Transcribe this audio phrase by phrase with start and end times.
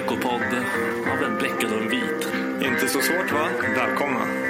[0.00, 0.54] PK-podd
[1.12, 2.28] av en bläckad och en vit.
[2.62, 3.48] Inte så svårt va?
[3.76, 4.49] Välkomna.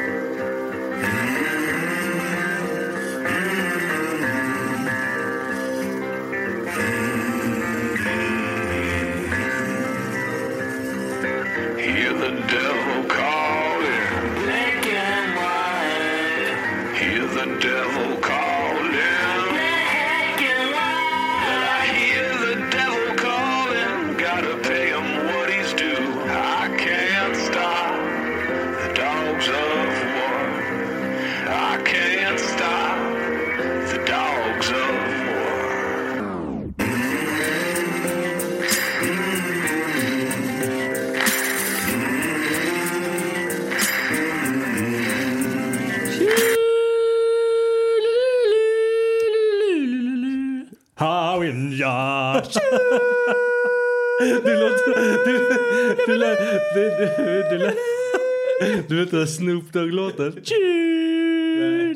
[56.74, 60.32] Du, du, du, lät- du vet den där Snoop Dogg-låten?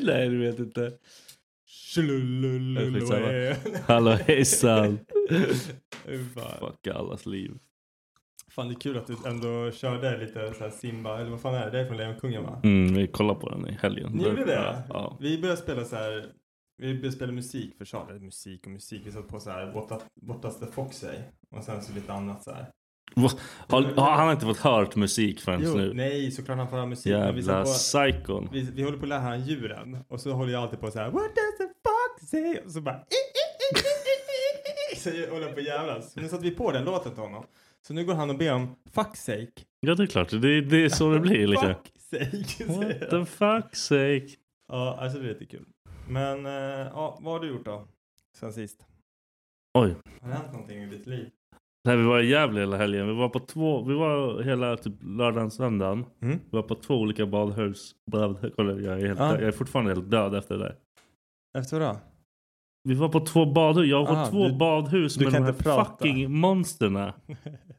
[0.03, 0.91] Nej, du vet inte.
[1.95, 3.55] Skitsamma.
[3.87, 4.99] Hallå hejsan.
[6.59, 7.51] Fuck allas liv.
[8.51, 11.55] Fan det är kul att du ändå körde lite så här Simba, eller vad fan
[11.55, 11.71] är det?
[11.71, 12.61] Det är från Lejonkungen va?
[12.63, 14.11] Mm, vi kollar på den i helgen.
[14.13, 14.83] Ni gjorde det?
[14.89, 15.17] Ja.
[15.21, 16.25] Vi började spela så här.
[16.77, 18.19] Vi började spela musik för Charlie.
[18.19, 19.01] Musik och musik.
[19.05, 21.15] Vi satt på så här What, what does the fox say?
[21.51, 22.65] Och sen så lite annat så här.
[23.67, 25.93] Har, har han inte fått hört musik förrän Jo, nu?
[25.93, 27.05] nej såklart han får höra musik.
[27.05, 28.49] vi Jävla psykon.
[28.51, 29.97] Vi, vi håller på att lära han djuren.
[30.07, 31.11] Och så håller jag alltid på så här.
[31.11, 32.59] What does the fox say?
[32.65, 32.99] Och så bara.
[34.97, 36.13] Så jag håller på att jävlas.
[36.13, 37.45] Så nu satte vi på den låten till honom.
[37.87, 39.51] Så nu går han och ber om fuck sake.
[39.79, 40.29] Ja, det är klart.
[40.29, 41.67] Det, det är så det blir liksom.
[42.09, 42.65] Fuck sake.
[42.65, 44.27] What the fuck sake.
[44.67, 45.65] Ja, alltså det är lite kul.
[46.09, 46.51] Men, eh,
[46.93, 47.87] ja, vad har du gjort då?
[48.37, 48.85] Sen sist?
[49.77, 49.95] Oj.
[50.21, 51.29] Har det hänt någonting i ditt liv?
[51.85, 53.07] Nej, vi var i Gävle hela helgen.
[53.07, 56.05] Vi var på två, vi var hela typ lördagen, söndagen.
[56.21, 56.37] Mm.
[56.37, 57.95] Vi var på två olika badhus.
[58.11, 59.31] Bad, kolla, jag, är helt, Ja.
[59.33, 60.75] jag är fortfarande helt död efter det där.
[61.57, 61.99] Efter vad då?
[62.83, 63.87] Vi var på två badhus.
[63.87, 65.85] Jag har Aha, fått två du- badhus du med de här prata.
[65.85, 67.13] fucking monsterna.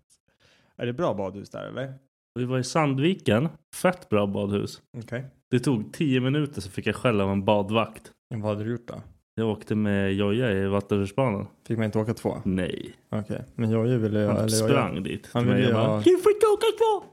[0.77, 1.95] är det bra badhus där eller?
[2.35, 3.49] Vi var i Sandviken.
[3.75, 4.83] Fett bra badhus.
[4.99, 5.25] Okej.
[5.51, 8.13] Det tog tio minuter så fick jag skäll av en badvakt.
[8.35, 8.95] Vad hade du gjort då?
[9.39, 11.47] Jag åkte med Joja i vattenrutschbanan.
[11.67, 12.43] Fick man inte åka två?
[12.45, 12.93] Nej.
[13.11, 13.45] Okej.
[13.55, 14.27] Men Jojje ville ju...
[14.27, 15.29] Han eller Jojje- sprang dit.
[15.33, 16.03] Han till mig ville och ju bara, ha...
[16.03, 17.07] Du får inte åka två!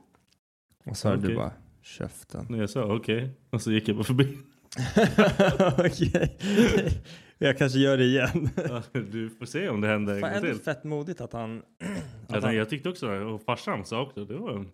[0.91, 1.35] Och så du Okej.
[1.35, 2.45] bara käften.
[2.59, 3.29] Jag sa okej.
[3.49, 4.37] Och så gick jag bara förbi.
[5.77, 6.37] Okej.
[7.37, 8.49] Jag kanske gör det igen.
[9.11, 10.63] Du får se om det händer en Fan, gång ändå till.
[10.63, 11.57] fett modigt att han...
[11.57, 11.63] Att
[12.29, 13.19] nej, han jag tyckte också det.
[13.25, 14.67] Och farsan sa också det var en,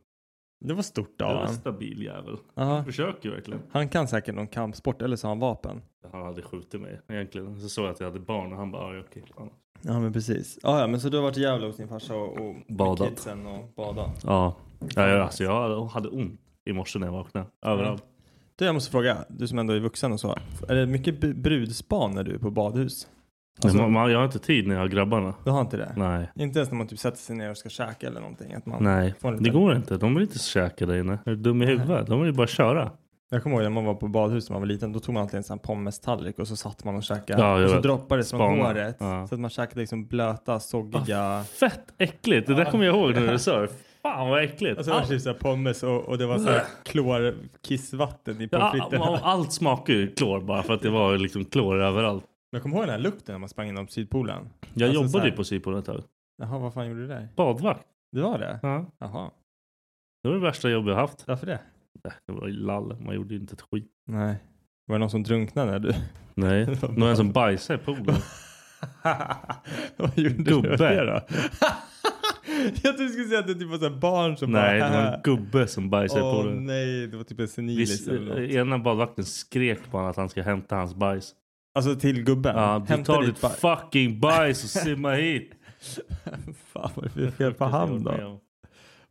[0.59, 1.53] det var stort av han.
[1.53, 2.37] stabil jävel.
[2.55, 3.61] Han försöker verkligen.
[3.71, 5.81] Han kan säkert någon kampsport eller så har han vapen.
[6.11, 7.61] Han hade skjutit mig egentligen.
[7.61, 9.23] Så såg jag att jag hade barn och han bara "Ja, okej.
[9.37, 9.49] fan."
[9.81, 10.59] Ja men precis.
[10.63, 13.09] Ja, ja men så du har varit jävla hos din farsa och, och Badat.
[13.09, 14.23] kidsen och badat.
[14.23, 14.55] Ja.
[14.95, 17.45] ja jag, alltså, jag hade ont i morse när jag vaknade.
[17.65, 18.03] Överallt.
[18.55, 20.35] Du, jag måste fråga, du som ändå är vuxen och så.
[20.67, 23.07] Är det mycket brudspan när du är på badhus?
[23.63, 25.33] Alltså- man, man, jag har inte tid när jag har grabbarna.
[25.43, 25.93] Du har inte det?
[25.97, 26.29] Nej.
[26.35, 28.53] Inte ens när man typ sätter sig ner och ska käka eller någonting?
[28.53, 29.97] Att man Nej, får en det liten- går inte.
[29.97, 31.13] De vill inte käka där inne.
[31.13, 32.07] Är du dum i huvudet?
[32.07, 32.91] De vill ju bara köra.
[33.31, 34.93] Jag kommer ihåg när man var på badhus när man var liten.
[34.93, 37.41] Då tog man alltid en sån pommes-tallrik och så satt man och käkade.
[37.41, 37.83] Ja, och så vet.
[37.83, 38.63] droppade det från Spana.
[38.67, 38.95] håret.
[38.99, 39.27] Ja.
[39.27, 41.43] Så att man käkade liksom blöta, soggiga...
[41.59, 42.47] Fett äckligt.
[42.47, 43.67] Det där kommer jag ihåg när du sa.
[44.01, 44.79] Fan vad äckligt.
[44.79, 46.49] Och så var det typ så här pommes och, och det var så
[46.83, 51.81] klorkissvatten i pommes Ja, allt smakar ju klor bara för att det var liksom klor
[51.81, 52.23] överallt.
[52.51, 54.49] Jag kommer ihåg den här lukten när man sprang inom Sydpolen.
[54.73, 56.03] Jag Alltså så jobbade ju på Sydpolen ett tag.
[56.41, 57.27] Jaha, vad fan gjorde du där?
[57.35, 57.85] Badvakt.
[58.11, 58.59] Det var det?
[58.63, 58.85] Ja.
[58.99, 59.31] Jaha.
[60.23, 61.27] Det var det värsta jobb jag haft.
[61.27, 61.59] Varför det?
[62.03, 62.97] Nej, Det var ju lall.
[63.01, 63.91] Man gjorde ju inte ett skit.
[64.07, 64.35] Nej.
[64.87, 65.93] Var det någon som drunknade när du...
[66.35, 66.67] Nej,
[66.97, 68.15] någon som bajsade i poolen.
[69.97, 70.69] vad gjorde Gubbe.
[70.69, 71.21] du det då?
[72.65, 74.89] jag trodde du skulle säga att det typ var så här barn som Nej, bara...
[74.89, 76.65] det var en gubbe som bajsade i Åh poolen.
[76.65, 78.37] nej, det var typ en senilis eller något.
[78.51, 81.35] ena badvakten skrek på honom att han ska hämta hans bajs.
[81.75, 82.55] Alltså till gubben?
[82.55, 85.53] Ja, du tar ditt ditt ba- fucking bajs och simma hit.
[86.55, 88.39] Fan vad är det för fel på han då?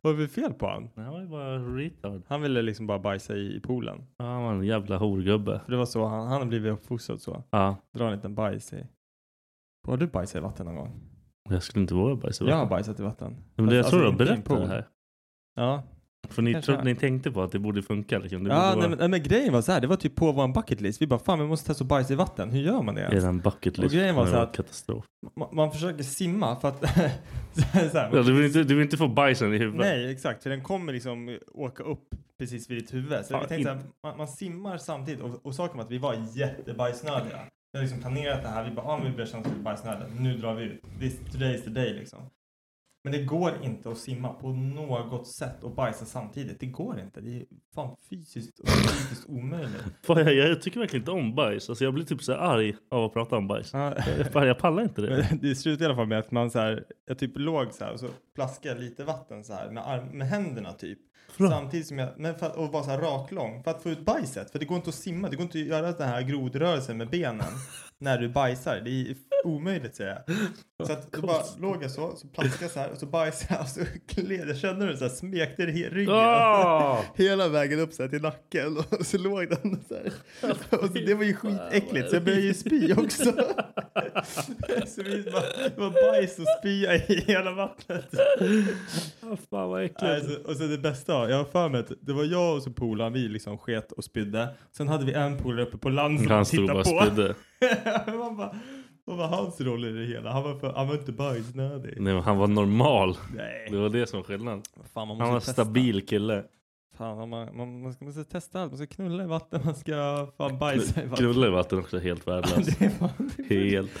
[0.01, 0.89] Vad är det för fel på han?
[0.95, 2.21] Han var ju bara retard.
[2.27, 4.05] Han ville liksom bara bajsa i, i poolen.
[4.17, 5.61] Ja, han var en jävla horgubbe.
[5.65, 7.43] För det var så, han, han har blivit uppfostrad så.
[7.49, 8.85] Ja, Dra en liten bajs i.
[9.87, 11.01] Har du bajsat i vatten någon gång?
[11.49, 12.45] jag skulle inte våga bajsa.
[12.45, 13.35] Jag har bajsat i vatten.
[13.55, 14.87] Men det, jag Fast tror du har i berättat det här.
[15.55, 15.83] Ja.
[16.29, 18.43] För ni, trodde, ni tänkte på att det borde funka liksom.
[18.43, 20.31] Det Ja, borde nej, vara men, men grejen var så här, det var typ på
[20.31, 21.01] vår bucket list.
[21.01, 22.49] Vi bara, fan vi måste testa att bajsa i vatten.
[22.49, 23.23] Hur gör man det ens?
[23.23, 23.93] eran bucket list.
[23.93, 25.05] Och grejen var så att- katastrof.
[25.35, 26.79] Man, man försöker simma för att...
[27.53, 29.79] så här, så här, Ja, du, vill inte, du vill inte få bajsen i huvudet.
[29.81, 30.43] Nej, exakt.
[30.43, 32.03] För den kommer liksom åka upp
[32.39, 33.25] precis vid ditt huvud.
[33.25, 35.21] Så Fan, vi tänkte att man, man simmar samtidigt.
[35.21, 37.39] Och, och saken var att vi var jättebajsnödiga.
[37.71, 38.69] Vi har liksom planerat det här.
[38.69, 40.07] Vi bara, ah, men vi börjar känna oss bajsnödiga.
[40.19, 40.81] Nu drar vi ut.
[40.99, 42.19] This, today is the day liksom.
[43.03, 46.59] Men det går inte att simma på något sätt och bajsa samtidigt.
[46.59, 47.21] Det går inte.
[47.21, 49.83] Det är fan fysiskt och psykiskt omöjligt.
[50.03, 51.69] Fan, jag, jag tycker verkligen inte om bajs.
[51.69, 53.73] Alltså, jag blir typ så arg av att prata om bajs.
[53.73, 53.93] Ja.
[54.17, 55.27] Jag, fan, jag pallar inte det.
[55.29, 57.83] Men det slutade i alla fall med att man så här, jag typ låg så
[57.83, 60.99] här och så plaskade lite vatten så här med, arm, med händerna typ.
[61.37, 61.49] Bra.
[61.49, 64.05] Samtidigt som jag, men för att, och var så här raklång för att få ut
[64.05, 64.51] bajset.
[64.51, 67.09] För det går inte att simma, det går inte att göra den här grodrörelsen med
[67.09, 67.53] benen
[67.97, 68.81] när du bajsar.
[68.83, 70.35] Det är omöjligt säger jag.
[70.87, 73.53] Så att då bara låg jag så, så plaskade jag så här och så bajsade
[73.53, 73.81] jag och så
[74.21, 76.13] gled jag, kände hur det så här smekte i ryggen.
[76.15, 77.01] Ah!
[77.15, 80.13] Hela vägen upp så här till nacken och så låg den så här.
[80.81, 83.23] Och så, det var ju skitäckligt så jag började ju spy också.
[84.87, 85.41] så vi bara,
[85.75, 88.05] det var bajs och spya i hela vattnet.
[89.21, 90.03] Ah, fan vad äckligt.
[90.03, 92.71] Alltså, och så det bästa, jag har för mig att det var jag och så
[92.71, 94.47] polaren, vi liksom sket och spydde.
[94.77, 96.95] Sen hade vi en polare uppe på land som Han stod tittade bara på.
[96.95, 97.35] och spydde.
[98.17, 98.55] Man bara,
[99.09, 100.31] vad var hans roll i det hela?
[100.31, 101.93] Han var, för, han var inte bajsnödig.
[101.97, 103.17] Nej, men han var normal.
[103.35, 103.67] Nej.
[103.71, 104.63] Det var det som var skillnaden.
[104.93, 105.53] Fan, man Han var testa.
[105.53, 106.43] stabil kille.
[106.97, 108.71] Fan, man, man, man, ska, man ska testa allt.
[108.71, 111.25] Man ska knulla i vatten, man ska fan bajsa i vatten.
[111.25, 112.69] Knulla i vatten också helt värdelöst.
[112.79, 113.91] det, är fan, Helt.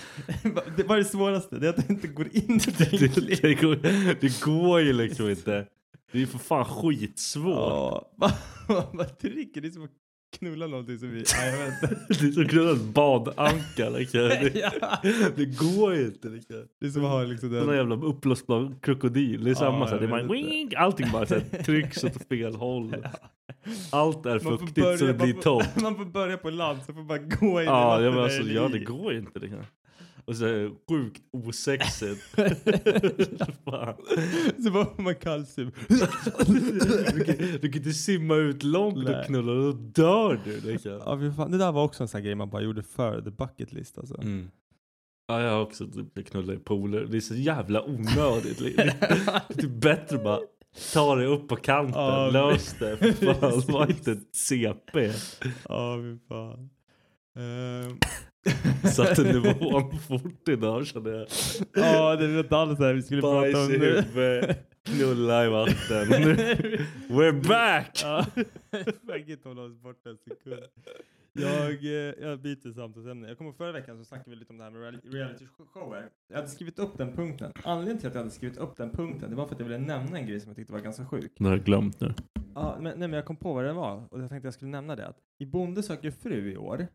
[0.77, 3.75] det var det svåraste, det är att det inte går in Det, det, går,
[4.21, 5.65] det går ju liksom inte.
[6.11, 7.55] Det är ju för fan skitsvårt.
[7.55, 8.31] Ja, man,
[8.67, 9.91] man bara trycker, det är som att
[10.37, 11.95] knulla någonting som vi, nej jag vet inte.
[12.23, 13.89] Det är som att knulla ett badanka.
[13.89, 14.19] Liksom.
[14.19, 14.97] Det, Ja.
[15.35, 16.27] det går ju inte.
[16.27, 16.55] Liksom.
[16.79, 19.43] Det är som att ha liksom Den den, jävla uppblåsbar krokodil.
[19.43, 19.87] Det är samma.
[19.87, 20.33] så här, det är inte.
[20.33, 22.95] wing, allting bara så här, trycks åt fel håll.
[23.91, 25.75] Allt är man fuktigt så det börja- blir man tomt.
[25.81, 28.23] man får börja på land så får man gå in i Ja, vattnet jag men
[28.23, 28.83] där alltså, ja, det i.
[28.83, 29.39] går ju inte.
[29.39, 29.59] Liksom.
[30.25, 32.21] Och så sjukt osexigt.
[34.63, 35.75] Så får man kallsup.
[35.87, 39.15] Du kan, du kan inte simma ut långt Nej.
[39.15, 40.61] och knulla, då dör du.
[40.71, 40.91] Liksom.
[40.91, 41.51] Ja, fan.
[41.51, 44.21] Det där var också en sån grej man bara gjorde för the bucket list alltså.
[44.21, 44.49] Mm.
[45.27, 47.05] Ja, jag har också typ knullat i pooler.
[47.05, 48.59] Det är så jävla onödigt.
[48.59, 50.39] Det är typ bättre att bara
[50.93, 52.97] ta det upp på kanten, Ja, lös det.
[52.97, 55.11] För Fan, var inte ett CP.
[55.69, 56.69] Ja, fy fan.
[57.37, 57.97] Ehm.
[58.93, 61.27] Satte nivån fort idag kände jag.
[61.73, 63.85] Ja, det var inte alls det här vi skulle prata Bajs om i nu.
[63.85, 66.07] huvudet, knulla i vatten.
[66.09, 66.33] Nu,
[67.09, 67.99] we're back!
[68.03, 68.25] Ja,
[68.71, 70.63] jag kan inte hålla oss borta en sekund.
[71.33, 73.27] Jag, eh, jag byter samtalsämne.
[73.27, 75.45] Jag kommer ihåg förra veckan så snackade vi lite om det här med reali- reality
[75.73, 76.09] shower.
[76.29, 77.51] Jag hade skrivit upp den punkten.
[77.63, 79.77] Anledningen till att jag hade skrivit upp den punkten det var för att jag ville
[79.79, 81.31] nämna en grej som jag tyckte var ganska sjuk.
[81.37, 82.13] Det har jag glömt nu.
[82.55, 84.71] Ja, men, nej, men jag kom på vad det var och jag tänkte jag skulle
[84.71, 85.07] nämna det.
[85.07, 86.87] Att I Bonde söker fru i år.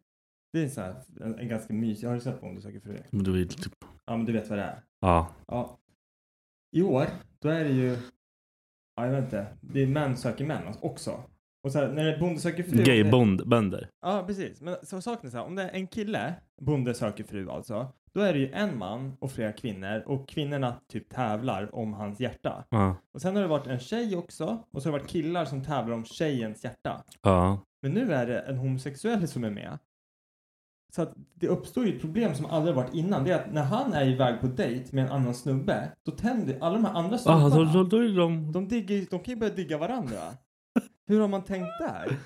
[0.54, 2.98] Det är en, sån här, en, en ganska mysig, har du sett Bonde söker fru?
[3.10, 3.72] Men du är typ,
[4.04, 4.82] Ja men du vet vad det är.
[5.00, 5.28] ja.
[5.46, 5.78] Ja.
[6.76, 7.06] I år,
[7.38, 7.96] då är det ju,
[8.96, 11.20] ja jag vet inte, det är män söker män alltså, också.
[11.64, 12.76] Och så här, när det är Bonde söker fru.
[12.76, 13.88] det- Gaybönder.
[14.00, 14.60] Ja, precis.
[14.60, 17.92] Men så saken är så här, om det är en kille, bonde söker fru alltså,
[18.12, 22.20] då är det ju en man och flera kvinnor och kvinnorna typ tävlar om hans
[22.20, 22.64] hjärta.
[22.70, 22.96] Ja.
[23.14, 25.64] Och sen har det varit en tjej också och så har det varit killar som
[25.64, 27.04] tävlar om tjejens hjärta.
[27.22, 27.58] Ja.
[27.82, 29.78] Men nu är det en homosexuell som är med.
[30.94, 33.24] Så att det uppstår ju ett problem som aldrig varit innan.
[33.24, 36.58] Det är att när han är iväg på dejt med en annan snubbe, då tänder
[36.60, 37.48] alla de här andra Ah, snubbarna.
[37.48, 38.52] då, då, då är de...
[38.52, 40.18] de, diggar, ju- de kan ju börja digga varandra.
[41.08, 42.16] Hur har man tänkt där?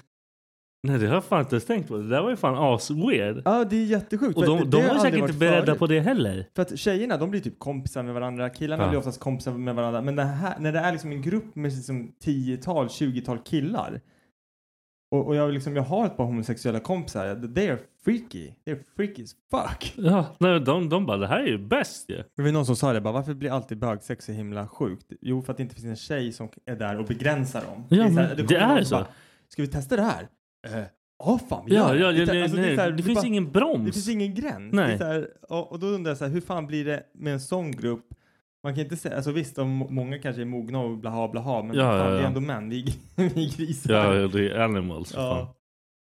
[0.83, 1.97] Nej, det har jag fan inte ens tänkt på.
[1.97, 3.43] Det där var ju fan as-weird.
[3.45, 4.37] Ja, det är jättesjukt.
[4.37, 5.79] Och de, de var säkert inte beredda förut.
[5.79, 6.47] på det heller.
[6.57, 8.89] För att tjejerna de blir typ kompisar med varandra, killarna Ja.
[8.89, 10.03] blir oftast kompisar med varandra.
[10.03, 14.01] Men det här, när det är liksom en grupp med liksom 10-tal, 20-tal killar.
[15.11, 17.55] Och, och jag, liksom, jag har ett par homosexuella kompisar.
[17.55, 18.51] They are freaky.
[18.67, 19.95] They're freaky as fuck.
[19.97, 22.23] Ja, nej, de, de bara, det här är ju bäst ju.
[22.37, 25.13] Det var någon som sa det bara, varför blir alltid bögsex så himla sjukt?
[25.21, 27.85] Jo, för att det inte finns en tjej som är där och begränsar dem.
[27.89, 28.95] Ja, så men kommer det är så.
[28.95, 29.07] Bara,
[29.49, 30.29] Ska vi testa det här?
[30.67, 30.85] Eh,
[31.25, 32.43] Ja, fan vi Ja, ja, ja, det.
[32.43, 33.87] Alltså, nej, så här, det finns bara- ingen broms.
[33.87, 34.75] Det finns ingen gräns.
[34.75, 34.87] Nej.
[34.89, 37.03] Det är så här, och, och då undrar jag så här, hur fan blir det
[37.15, 38.07] med en sån grupp?
[38.69, 41.77] Man kan inte säga, alltså visst, de, många kanske är mogna och blaha blaha, men
[41.77, 42.27] Ja, fan, ja, vi är ja.
[42.27, 42.85] ändå män, vi,
[43.17, 43.95] vi är grisar.
[43.95, 45.13] Ja, ja, det är animals.
[45.17, 45.55] ja.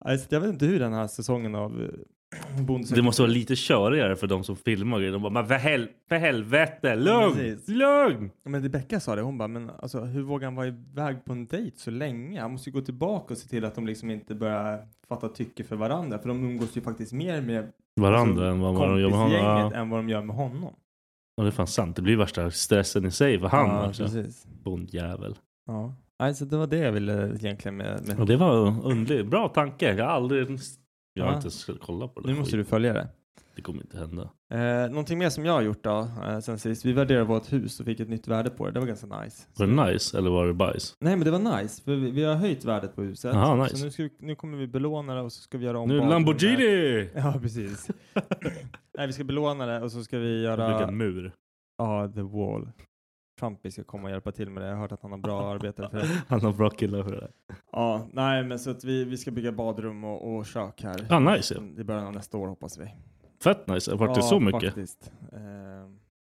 [0.05, 1.90] Alltså, jag vet inte hur den här säsongen av
[2.67, 5.12] Bonde Det måste vara lite körigare för de som filmar grejer.
[5.12, 7.35] De bara, men för, hel för helvete, lugn!
[7.35, 7.69] precis.
[7.69, 8.31] lugn!
[8.45, 11.33] Men det Becka sa det, hon bara, men alltså hur vågar han vara iväg på
[11.33, 12.40] en dejt så länge?
[12.40, 15.64] Han måste ju gå tillbaka och se till att de liksom inte börjar fatta tycke
[15.64, 16.19] för varandra.
[16.19, 19.33] För de umgås ju faktiskt mer med Varandra än vad de gör med honom.
[19.33, 19.73] Ja.
[19.75, 20.75] än vad de gör med honom.
[21.40, 21.97] Och det är fan sant.
[21.97, 24.02] Det blir värsta stressen i sig för han ja, också.
[24.02, 24.47] precis.
[24.64, 25.38] Bondjävel.
[25.66, 25.94] Ja.
[26.18, 29.26] Alltså det var det jag ville egentligen med, med Och det var underligt.
[29.26, 29.94] Bra tanke.
[29.94, 30.49] Jag har aldrig...
[31.14, 31.37] Jag har Ja.
[31.37, 32.26] inte ens kollat på det.
[32.32, 33.09] Nu måste du följa det.
[33.61, 34.31] Det kommer inte hända.
[34.50, 36.85] Eh, någonting mer som jag har gjort då, eh, sen sist.
[36.85, 38.73] Vi värderade vårt hus och fick ett nytt värde på det.
[38.73, 39.47] Det var ganska nice.
[39.57, 40.95] Var det nice eller var det bajs?
[41.00, 43.35] Nej men det var nice, för vi, vi har höjt värdet på huset.
[43.35, 43.76] Aha, nice.
[43.76, 45.88] Så nu, ska vi, nu kommer vi belåna det och så ska vi göra om
[45.88, 46.12] Nu badrummet.
[46.14, 47.11] Lamborghini!
[47.14, 47.88] Ja, precis.
[48.99, 50.88] Nej, vi ska belåna det och så ska vi Det göra...
[50.88, 51.33] en mur.
[51.79, 52.69] Ja, the wall.
[53.40, 54.67] Trumpy ska komma och hjälpa till med det.
[54.69, 56.09] Jag har hört att han har bra arbetare för det.
[56.29, 57.29] Han har bra killar för det.
[57.73, 61.07] Ja, nej men så att vi, vi ska bygga badrum och, och kök här.
[61.11, 61.81] Ah, nice, ja.
[61.81, 62.95] I början av nästa år hoppas vi.
[63.42, 63.94] Fett nice.
[63.94, 64.64] Vart det ja, så mycket?
[64.64, 65.12] faktiskt.
[65.32, 65.40] Eh,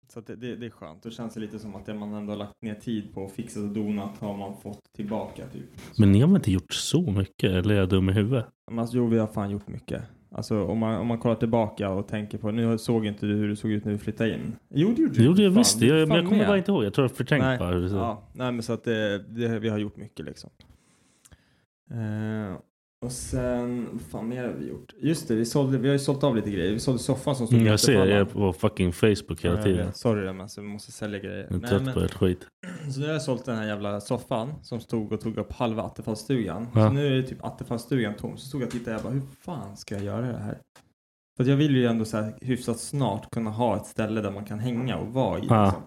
[0.08, 1.02] så det, det, det är skönt.
[1.02, 3.30] Det känns det lite som att det man ändå har lagt ner tid på och
[3.30, 5.64] fixat och donat har man fått tillbaka typ.
[5.98, 7.50] Men ni har väl inte gjort så mycket?
[7.52, 8.46] Eller är jag dum i huvudet?
[8.70, 10.02] Men alltså, jo, vi har fan gjort mycket.
[10.32, 13.48] Alltså om man, om man kollar tillbaka och tänker på, nu såg inte du hur
[13.48, 14.56] det såg ut när vi flyttade in.
[14.68, 15.24] Jo, det gjorde du.
[15.24, 15.86] Jo, det jag visste.
[15.86, 16.48] Jag, men jag kommer med.
[16.48, 16.84] bara inte ihåg.
[16.84, 17.58] Jag tror jag förträngt Nej.
[17.58, 17.88] bara det.
[17.88, 20.50] Ja, nej men så att det, det, vi har gjort mycket liksom.
[21.90, 22.56] Eh,
[23.06, 24.92] och sen, vad fan mer har vi gjort?
[24.98, 26.72] Just det, vi, sålde, vi har ju sålt av lite grejer.
[26.72, 29.64] Vi sålde soffan som stod Mm, jag ser er på fucking Facebook Ja, hela jag
[29.64, 29.92] tiden.
[29.94, 31.46] Sorry men alltså, vi måste sälja grejer.
[31.50, 32.46] Jag är trött men- på ert skit.
[32.94, 35.82] Så nu har jag sålt den här jävla soffan som stod och tog upp halva
[35.82, 36.66] Attefallsstugan.
[36.74, 36.86] Ja.
[36.88, 38.36] Så nu är det typ Attefallsstugan tom.
[38.36, 40.58] Så stod jag och tittade och jag bara, hur fan ska jag göra det här?
[41.36, 44.30] För att jag vill ju ändå så här hyfsat snart kunna ha ett ställe där
[44.30, 45.46] man kan hänga och vara i.
[45.48, 45.64] Ja.
[45.64, 45.82] Liksom.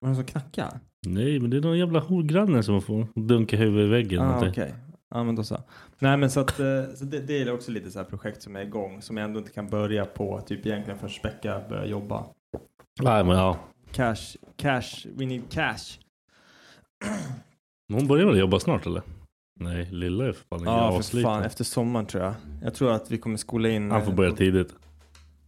[0.00, 0.80] Var det som knackar?
[1.06, 4.22] Nej, men det är någon jävla horgranne som får dunka huvudet i väggen.
[4.22, 4.64] Ah, någonting.
[5.10, 5.62] Ja men då så.
[5.98, 8.60] Nej men så att eh, så det, det är också lite så projekt som är
[8.60, 12.24] igång som jag ändå inte kan börja på typ egentligen förrän Becka börjar jobba.
[13.02, 13.58] Nej, men ja.
[13.92, 15.98] Cash, cash, we need cash.
[17.92, 19.02] Hon börjar väl jobba snart eller?
[19.60, 22.34] Nej, lilla är för fan Ja för fan efter sommaren tror jag.
[22.62, 23.90] Jag tror att vi kommer skola in.
[23.90, 24.74] Han får eh, börja tidigt.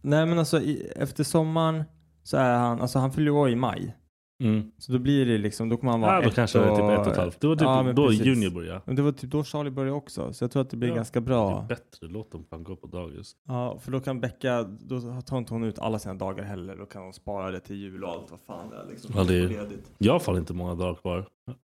[0.01, 1.83] Nej men alltså i, efter sommaren
[2.23, 3.95] så är han, alltså han fyller år i maj.
[4.39, 4.71] Mm.
[4.77, 6.69] Så då blir det liksom, då kommer han vara Ja, då ett kanske det är
[6.75, 7.41] typ ett och ett halvt.
[7.41, 8.25] Det var typ men då precis.
[8.25, 8.81] Junior började.
[8.85, 10.33] Men det var typ då Charlie började också.
[10.33, 11.61] Så jag tror att det blir Ja, ganska Det bra.
[11.63, 12.07] är bättre.
[12.07, 13.35] Låt dem fan gå på dagis.
[13.47, 16.75] Ja, för då kan Becka, då tar inte hon ut alla sina dagar heller.
[16.75, 19.13] Då kan hon spara det till jul och allt vad fan det är liksom.
[19.17, 19.67] Ja, det är-.
[19.97, 21.25] Jag har fan inte många dagar kvar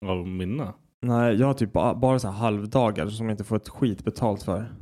[0.06, 0.74] av mina.
[1.02, 4.04] Nej, jag har typ bara, bara så här halvdagar som jag inte får ett skit
[4.04, 4.72] betalt för.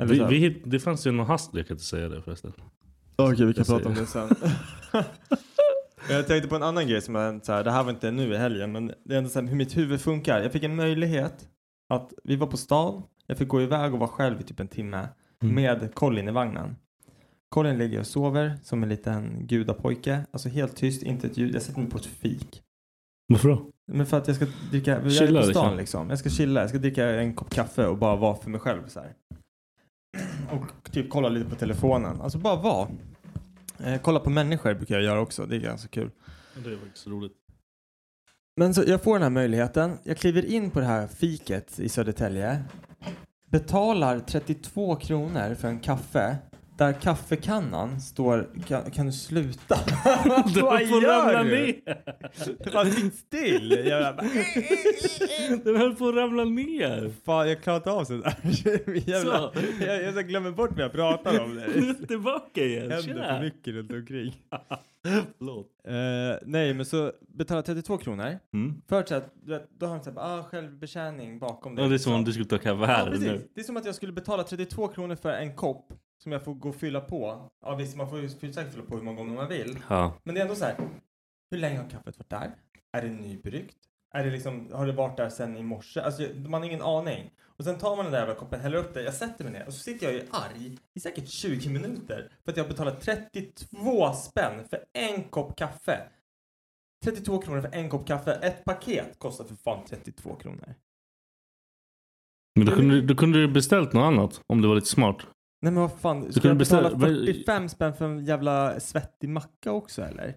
[0.00, 2.52] Eller Vi, vi, det fanns ju någon hastighet, jag kan inte säga det förresten.
[3.16, 4.34] Okej, vi kan Jag prata om säger- det
[4.92, 5.04] sen.
[6.08, 8.34] jag tänkte på en annan grej som är så här, det här var inte nu
[8.34, 10.40] i helgen, men det är ändå så här hur mitt huvud funkar.
[10.42, 11.48] Jag fick en möjlighet
[11.94, 14.68] att, vi var på stan, jag fick gå iväg och vara själv i typ en
[14.68, 15.08] timme
[15.42, 15.54] Mm.
[15.54, 16.76] med Colin i vagnen.
[17.48, 21.54] Colin ligger och sover som en liten gudapojke, alltså helt tyst, inte ett ljud.
[21.54, 22.62] Jag sätter mig på ett fik.
[23.28, 23.70] Varför då?
[23.92, 25.76] Men för att jag ska dricka, jag är Chilla på stan liksom.
[25.76, 26.10] liksom.
[26.10, 28.88] Jag ska chilla, jag ska dricka en kopp kaffe och bara vara för mig själv
[28.88, 29.14] så här.
[30.50, 32.20] Och typ kolla lite på telefonen.
[32.20, 32.88] Alltså bara vara.
[33.78, 36.10] Eh, kolla på människor brukar jag göra också, det är ganska kul.
[36.54, 37.32] Det är faktiskt roligt.
[38.56, 39.98] Men så jag får den här möjligheten.
[40.04, 42.64] Jag kliver in på det här fiket i Södertälje.
[43.50, 46.38] Betalar 32 kronor för en kaffe.
[46.76, 49.74] Där kaffekannan står, kan, kan du sluta?
[50.54, 51.50] Du Vad får gör ramla du?
[51.50, 52.02] ner!
[52.64, 53.70] Det bara sitt still.
[53.86, 54.26] Jag bara,
[55.64, 57.12] Den höll på att ramla ner.
[57.24, 58.34] Fan, jag klarar inte av sådär.
[59.08, 59.52] Jävla, Så.
[59.86, 61.54] jag, jag glömmer bort vad jag pratar om.
[61.54, 62.82] Det det tillbaka igen.
[62.82, 63.24] händer Tjena.
[63.36, 64.34] för mycket runt omkring.
[65.38, 65.66] Förlåt.
[65.88, 65.94] Eh,
[66.46, 68.38] nej, men så betala 32 kronor.
[68.54, 68.82] Mm.
[68.88, 69.10] Så att,
[69.78, 71.84] då har de såhär, ah, självbetjäning bakom dig.
[71.84, 73.26] Ja, det är som om du skulle ta kaffe här Ja, precis.
[73.26, 73.48] nu.
[73.54, 76.54] Det är som att jag skulle betala 32 kronor för en kopp som jag får
[76.54, 77.50] gå och fylla på.
[77.64, 79.78] Ja visst, man får ju fylla- säkert fylla på hur många gånger man vill.
[79.88, 80.14] Ja.
[80.24, 80.76] Men det är ändå så här.
[81.50, 82.54] Hur länge har kaffet varit där?
[82.92, 83.76] Är det nybryggt?
[84.14, 86.00] Är det liksom, har det varit där sedan i morse?
[86.00, 87.30] Alltså man har ingen aning.
[87.42, 89.66] Och sen tar man den där jävla koppen, häller upp det, jag sätter mig ner
[89.66, 93.00] och så sitter jag ju arg i säkert 20 minuter för att jag har betalat
[93.00, 96.08] 32 spänn för en kopp kaffe.
[97.04, 98.32] 32 kronor för en kopp kaffe.
[98.32, 100.74] Ett paket kostar för fan 32 kronor.
[102.56, 105.16] Men då kunde, då kunde du beställt något annat om du var lite smart.
[105.62, 109.28] Nej men vad fan, Du ska jag betala beställa- 45 spänn för en jävla svettig
[109.28, 110.36] macka också eller?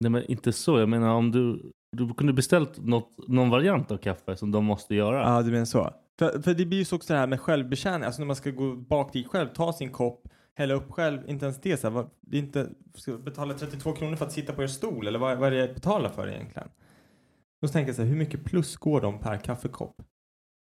[0.00, 0.78] Nej men inte så.
[0.78, 4.94] Jag menar om du, du kunde beställt något, någon variant av kaffe som de måste
[4.94, 5.20] göra.
[5.22, 5.90] Ja, du menar så.
[6.18, 8.50] För, för det blir ju så också det här med självbetjäning, alltså när man ska
[8.50, 12.06] gå bak dit själv, ta sin kopp, hälla upp själv, inte ens det så här,
[12.20, 15.38] det är inte, ska betala 32 kronor för att sitta på er stol eller vad,
[15.38, 16.68] vad är det jag betalar för egentligen?
[17.62, 19.96] Då tänker jag så här, hur mycket plus går de per kaffekopp?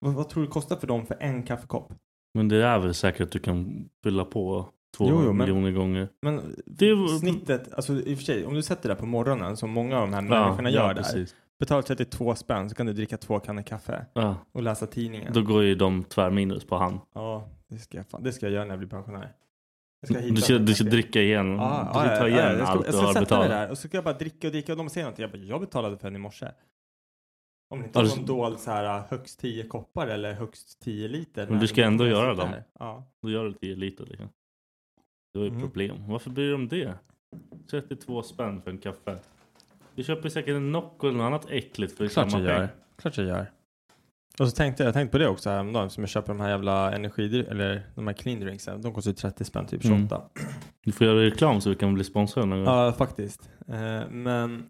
[0.01, 1.93] Vad, vad tror du kostar för dem för en kaffekopp?
[2.35, 5.71] Men det är väl säkert att du kan fylla på två Jo, jo, men- miljoner
[5.71, 6.09] gånger.
[6.23, 9.71] Men Det snittet, alltså i och för sig, om du sätter det på morgonen som
[9.71, 11.35] många av de här människorna ja, gör där, precis.
[11.59, 14.37] betalar 32 spänn så kan du dricka två kannor kaffe Ja.
[14.53, 15.33] och läsa tidningen.
[15.33, 17.01] Då går ju de tvärminus på han.
[17.15, 19.33] Ja, det ska, jag, fan, det ska jag göra när jag blir pensionär.
[20.01, 21.53] Jag ska Du ska, du ska dricka igen.
[21.57, 23.21] Ja, du ska ja, ta ja, igen jag ska, allt jag du ska har sätta
[23.25, 23.49] betalat.
[23.49, 25.23] mig där och så ska jag bara dricka och dricka och de säger någonting.
[25.23, 26.47] Jag bara, jag betalade för den i morse.
[27.71, 31.09] Om det inte Har var någon dold så här högst 10 koppar eller högst 10
[31.09, 31.47] liter.
[31.49, 32.51] Men du ska ändå göra dem.
[32.79, 33.05] Ja.
[33.23, 34.07] Då gör du 10 liter.
[34.07, 34.29] Liksom.
[35.33, 35.63] Det var ju Mm.
[35.63, 35.97] problem.
[36.09, 36.95] Varför bryr du dig om det?
[37.71, 39.19] 32 spänn för en kaffe.
[39.95, 42.67] Du köper säkert en Nocco eller något annat äckligt för Klart samma jag gör.
[42.67, 42.77] peng.
[42.97, 43.51] Klart jag gör.
[44.41, 46.51] Och så tänkte jag, jag tänkte på det också häromdagen som jag köper de här
[46.51, 48.83] jävla energi eller de här clean drinksen.
[48.83, 50.17] De kostar ju 30 spänn, typ 28.
[50.17, 50.29] Mm.
[50.85, 52.75] Du får göra reklam så vi kan bli sponsrade någon gång.
[52.75, 53.51] Ja, faktiskt.
[53.69, 54.67] Eh, men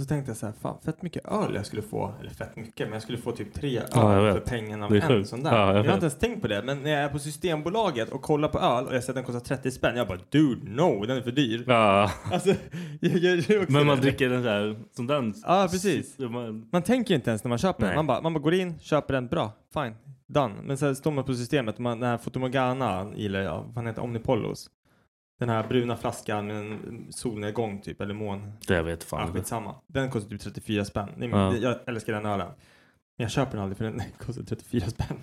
[0.00, 2.86] så tänkte jag så här, fan fett mycket öl jag skulle få, eller fett mycket,
[2.86, 5.28] men jag skulle få typ tre öl Ja, jag för pengen av en sjukt.
[5.28, 5.56] sån där.
[5.56, 8.08] Ja, jag jag, har inte ens tänkt på det, men när jag är på Systembolaget
[8.10, 10.70] och kollar på öl och jag ser att den kostar 30 spänn, jag bara dude,
[10.70, 11.64] no, den är för dyr.
[11.66, 12.10] Ja.
[12.32, 12.48] Alltså,
[13.00, 13.72] jag också.
[13.72, 15.34] Men man dricker den där som den.
[15.46, 16.18] Ja, precis.
[16.18, 17.88] Man, Man tänker inte ens när man köper den.
[17.88, 17.96] Nej.
[17.96, 19.94] Man bara, man bara går in, köper den, bra, fine,
[20.26, 20.54] done.
[20.62, 24.70] Men sen står man på systemet, man, den här Fotomorgana, eller ja, vad heter Omnipollos.
[25.40, 28.52] Den här bruna flaskan med en solnedgång typ, eller mån.
[28.66, 29.74] det vet fan Ja, skitsamma.
[29.86, 31.08] Den kostar typ 34 spänn.
[31.18, 31.56] Det är, Ja.
[31.56, 32.46] Jag älskar den ölen.
[33.18, 35.16] Men jag köper den aldrig för den kostar 34 spänn.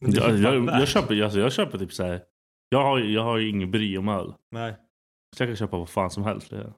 [0.00, 2.20] Men Jag, jag, jag, köper, alltså, jag köper typ så här.
[2.68, 4.34] Jag har, jag har ju ingen bry om öl.
[4.50, 4.74] Nej.
[5.36, 6.50] Så jag kan köpa vad fan som helst.
[6.50, 6.72] det.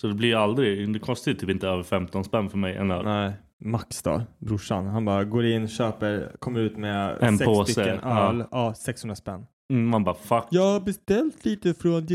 [0.00, 2.90] Så det blir aldrig, det kostar ju typ inte över 15 spänn för mig en
[2.90, 3.04] öl.
[3.04, 3.32] Nej.
[3.60, 4.86] Max då, brorsan.
[4.86, 8.28] Han bara går in, köper, kommer ut med En sex påse, stycken ja.
[8.28, 8.44] öl.
[8.50, 8.74] Ja.
[8.74, 9.46] 600 spänn.
[9.70, 10.44] Mm, Man bara fuck.
[10.50, 12.06] Jag har beställt lite från...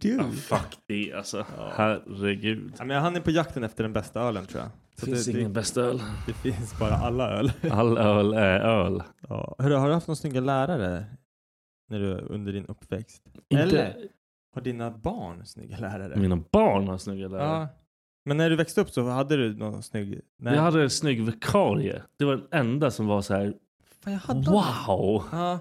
[0.00, 1.46] Ja, fuck det alltså.
[1.72, 2.74] Herregud.
[2.78, 4.70] Ja, men han är på jakten efter den bästa ölen tror jag.
[5.00, 6.02] Det finns ingen bästa öl.
[6.26, 7.52] Det finns bara alla öl.
[7.70, 9.02] All öl är öl.
[9.28, 9.54] Ja.
[9.58, 11.04] Hörru, har du haft någon snygga lärare
[11.90, 13.22] när du, under din uppväxt?
[13.48, 13.96] Inte- Eller
[14.54, 16.16] har dina barn snygga lärare?
[16.16, 17.60] Mina barn har snygga lärare.
[17.60, 17.68] Ja.
[18.24, 20.20] Men när du växte upp så hade du någon snygg...
[20.38, 20.54] Nej.
[20.54, 22.02] Jag hade en snygg vikarie.
[22.18, 23.54] Det var den enda som var så här.
[24.04, 25.24] Fan, jag hade Wow!
[25.32, 25.58] Ja.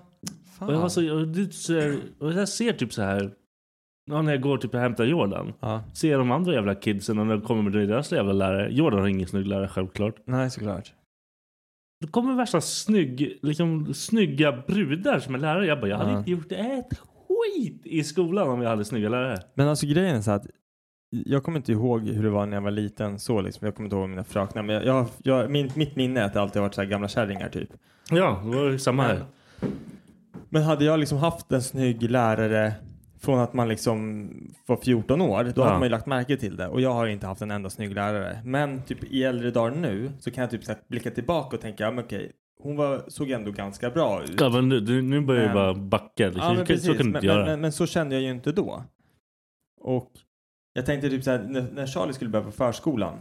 [0.60, 0.68] Fan.
[0.70, 3.32] Och jag, var så, här, och jag ser typ så här.
[4.12, 5.54] Ja, när jag går typ och hämtar Jordan.
[5.60, 5.84] Ja.
[5.94, 8.70] Ser de andra jävla kidsen och när de kommer med deras jävla lärare.
[8.72, 10.16] Jordan har ingen snygg lärare självklart.
[10.26, 10.94] Nej, såklart.
[12.02, 15.66] Det kommer värsta snygg, liksom, snygga brudar som är lärare.
[15.66, 16.18] Jag bara, jag hade Ja.
[16.18, 19.38] inte gjort ett skit i skolan om jag hade snygga lärare.
[19.54, 20.46] Men alltså grejen är så att
[21.10, 23.66] jag kommer inte ihåg hur det var när jag var liten så liksom.
[23.66, 24.64] Jag kommer inte ihåg mina fröknar.
[24.64, 26.88] Men jag, jag, jag, min, mitt minne är att det alltid har varit så här
[26.90, 27.70] gamla kärringar typ.
[28.10, 29.26] Ja, det var ju samma här.
[30.56, 32.74] Men hade jag liksom haft en snygg lärare
[33.20, 34.30] från att man liksom
[34.66, 35.64] var 14 år, då Ja.
[35.66, 36.68] hade man ju lagt märke till det.
[36.68, 38.42] Och jag har inte haft en enda snygg lärare.
[38.46, 41.62] Men typ i äldre dagar nu så kan jag typ så här blicka tillbaka och
[41.62, 42.32] tänka, men okej,
[42.64, 44.42] hon var, såg ändå ganska bra ut.
[44.42, 46.24] Ja, men nu, du- nu börjar jag Men- bara backa.
[46.24, 46.86] Ja, men så, precis.
[46.86, 47.38] så kan du men, inte göra.
[47.38, 48.84] Men, men, men så kände jag ju inte då.
[49.82, 50.12] Och
[50.74, 53.18] jag tänkte typ så här, när, när Charlie skulle börja på förskolan.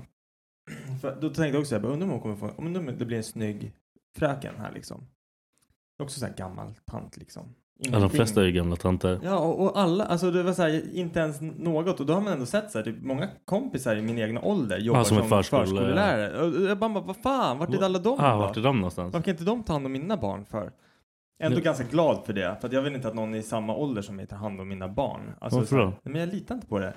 [1.01, 3.25] För då tänkte jag också bara, undrar om hon kommer få, om det blir en
[3.25, 3.73] snygg
[4.18, 5.07] fröken här liksom.
[6.03, 7.43] Också så här gammal tant liksom.
[7.79, 8.17] Ja, de Ingenting.
[8.17, 9.21] flesta är ju gamla tanter.
[9.23, 12.01] Ja, och, och alla, alltså det var så här, inte ens något.
[12.01, 14.79] Och då har man ändå sett så här, typ många kompisar i min egna ålder
[14.79, 15.67] jobbar Ja, som som, är förskollärare.
[15.67, 16.41] förskollärare.
[16.63, 18.39] Och jag bara, vad fan, vart är alla de ah, då?
[18.39, 19.13] vart är de någonstans?
[19.13, 20.73] Varför kan inte de ta hand om mina barn för?
[21.43, 22.57] Ändå Nu- ganska glad för det.
[22.61, 24.89] För jag vill inte att någon i samma ålder som mig tar hand om mina
[24.89, 25.21] barn.
[25.41, 25.93] Alltså, Varför då?
[26.03, 26.95] Men jag litar inte på det.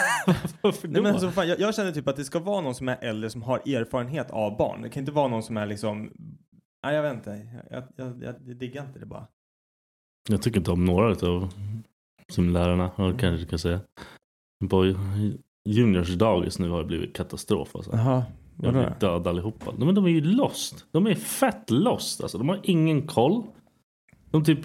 [0.62, 2.88] Varför Nej, men alltså, fan, jag, jag känner typ att det ska vara någon som
[2.88, 4.82] är äldre som har erfarenhet av barn.
[4.82, 6.10] Det kan inte vara någon som är liksom...
[6.84, 7.46] Nej, jag vet inte.
[7.70, 9.26] Jag, jag, jag, jag diggar inte det bara.
[10.28, 11.52] Jag tycker inte om några av
[12.32, 12.90] simlärarna.
[12.96, 13.80] Ja, kanske du kan säga.
[14.70, 14.94] På
[15.64, 17.90] Juniors dagis nu har det blivit katastrof alltså.
[17.92, 18.24] Jaha,
[18.56, 18.78] Jag vadå?
[18.86, 19.72] blir död allihopa.
[19.78, 20.86] Men de är ju lost.
[20.90, 22.20] De är fett lost.
[22.22, 23.42] Alltså, de har ingen koll.
[24.30, 24.58] De typ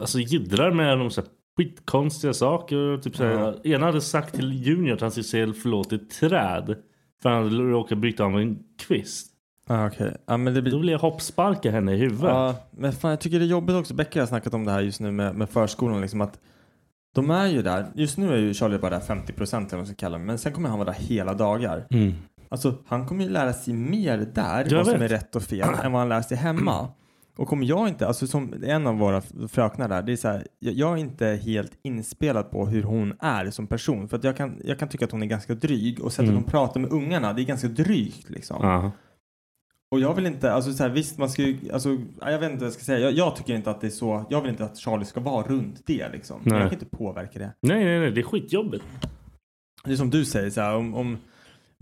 [0.00, 2.98] alltså, jiddrar med de så här, skitkonstiga saker.
[3.02, 6.76] Typ, så här, Ena hade sagt till Junior att han skulle säga förlåt i träd.
[7.22, 9.29] För han hade råkat bryta av en kvist.
[9.72, 10.16] Ah, okej.
[10.26, 10.72] Ja, men det blir...
[10.72, 12.30] Då vill jag hoppsparka henne i huvudet.
[12.30, 13.94] Ja, men fan jag tycker det är jobbigt också.
[13.94, 16.00] Becka har snackat om det här just nu med, med förskolan.
[16.00, 16.38] Liksom att
[17.14, 17.86] de är ju där.
[17.94, 20.24] Just nu är ju Charlie bara där 50 procent eller vad man ska kalla det.
[20.24, 21.86] Men sen kommer han vara där hela dagar.
[21.90, 22.12] Mm.
[22.48, 24.66] Alltså han kommer ju lära sig mer där.
[24.70, 25.10] Jag vad som är vet.
[25.12, 25.68] rätt och fel.
[25.84, 26.88] än vad han lär sig hemma.
[27.38, 30.46] Och kommer jag inte, alltså som en av våra fröknar där, det är så här,
[30.58, 34.08] jag, jag är inte helt inspelad på hur hon är som person.
[34.08, 36.34] För att jag kan, jag kan tycka att hon är ganska dryg och sättet Mm.
[36.34, 38.56] hon pratar med ungarna, det är ganska drygt liksom.
[38.62, 38.90] Ja.
[39.90, 41.88] Och jag vill inte, alltså så här, visst man ska ju, alltså
[42.20, 42.98] ja, jag vet inte vad jag ska säga.
[42.98, 45.46] Jag, jag tycker inte att det är så, jag vill inte att Charlie ska vara
[45.46, 46.40] runt det liksom.
[46.44, 46.58] Nej.
[46.60, 47.52] jag kan inte påverka det.
[47.62, 48.10] Nej, nej, nej.
[48.10, 48.84] Det är skitjobbigt.
[49.84, 51.18] Det är som du säger så här, om, om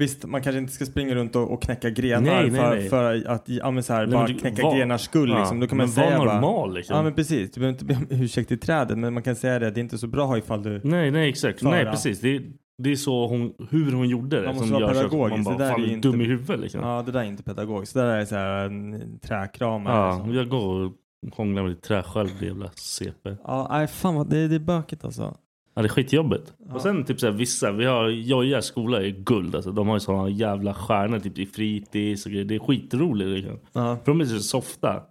[0.01, 2.89] Visst, man kanske inte ska springa runt och, och knäcka grenar Nej, nej, för, nej.
[2.89, 5.31] för att ja, så här, Nej, bara du- knäcka var- grenars skull.
[5.31, 5.61] Ja, Liksom.
[5.61, 6.97] Då kan man men var säga normal, bara, liksom.
[6.97, 9.59] Ja men precis, du behöver inte be om ursäkt i trädet men man kan säga
[9.59, 11.63] det, det är inte så bra ifall du Nej, nej, exakt.
[11.63, 12.21] Nej, precis.
[12.21, 12.43] Det är,
[12.83, 14.47] det är så hon, hur hon gjorde det.
[14.47, 15.31] Man måste som vara gör så att.
[15.31, 16.81] Man Det bara, där är fan, är inte- dum i huvudet liksom.
[16.81, 19.95] Ja det där är inte pedagogiskt, det där är så här en träkramare.
[19.97, 20.35] Ja, liksom.
[20.35, 20.93] jag går och
[21.37, 23.37] hånglar med ditt trä själv, det jävla CP.
[23.45, 25.37] Ja, nej fan vad, det, det är bökigt alltså.
[25.75, 26.55] Ja, det är skitjobbigt.
[26.69, 26.75] Ja.
[26.75, 29.73] Och sen typ såhär, vissa, vi har Jojas skola är guld alltså.
[29.73, 32.45] De har ju sådana jävla stjärnor typ i fritids och grejer.
[32.45, 33.59] Det är skitroligt liksom.
[33.73, 33.97] Ja.
[34.05, 35.03] För de är så softa.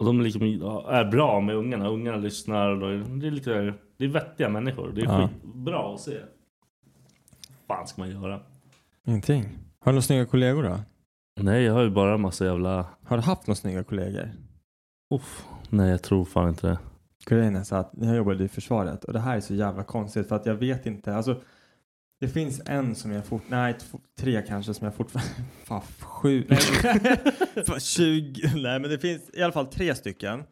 [0.00, 0.42] Och de liksom,
[0.88, 1.88] är bra med ungarna.
[1.88, 2.68] Ungarna lyssnar.
[2.82, 4.92] Och det är lite, det är vettiga människor.
[4.94, 5.28] Det är Ja.
[5.42, 6.12] skitbra att se.
[7.72, 8.40] Fan ska man göra?
[9.06, 9.42] Ingenting.
[9.80, 10.78] Har du några snygga kollegor då?
[11.40, 12.86] Nej, jag har ju bara en massa jävla...
[13.04, 14.30] Har du haft några snygga kollegor?
[15.14, 15.44] Uff.
[15.68, 16.78] Nej, jag tror fan inte det.
[17.26, 20.28] Grejen är så att jag jobbade i försvaret och det här är så jävla konstigt
[20.28, 21.40] för att jag vet inte, alltså
[22.20, 23.76] det finns en som jag fort, nej
[24.18, 25.32] tre kanske som jag fortfarande,
[25.64, 26.58] fan sju, nej,
[27.80, 30.42] 20, nej men det finns i alla fall tre stycken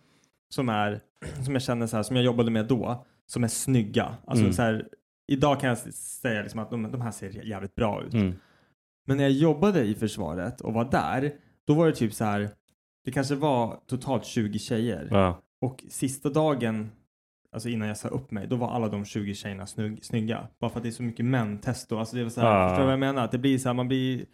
[0.54, 1.00] som är,
[1.44, 4.14] som jag känner så här, som jag jobbade med då, som är snygga.
[4.26, 4.52] Alltså Mm.
[4.52, 4.88] så här,
[5.30, 8.14] idag kan jag säga liksom att de, de här ser jävligt bra ut.
[8.14, 8.34] Mm.
[9.06, 11.32] Men när jag jobbade i försvaret och var där,
[11.66, 12.50] då var det typ så här,
[13.04, 15.08] det kanske var totalt 20 tjejer.
[15.10, 15.42] Ja.
[15.60, 16.90] Och sista dagen,
[17.52, 20.48] alltså innan jag sa upp mig, då var alla de 20 tjejerna snygg, snygga.
[20.60, 21.98] Bara för att det är så mycket män-testo.
[21.98, 22.68] Alltså det var så här, Ja.
[22.68, 23.24] förstår du vad jag menar?
[23.24, 24.26] Att det blir så här, man blir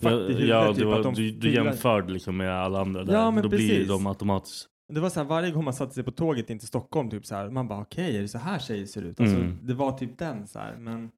[0.00, 3.14] Ja, ja, typ, du, var, att de du, du jämförde liksom med alla andra där.
[3.14, 3.88] Ja, men Då blir precis.
[3.88, 4.68] de automatiskt...
[4.94, 7.26] Det var så här, varje gång man satte sig på tåget in till Stockholm, typ
[7.26, 9.20] så här, man bara okej, är det så här tjejer ser ut?
[9.20, 9.58] Alltså, Mm.
[9.62, 11.10] Det var typ den så här, men...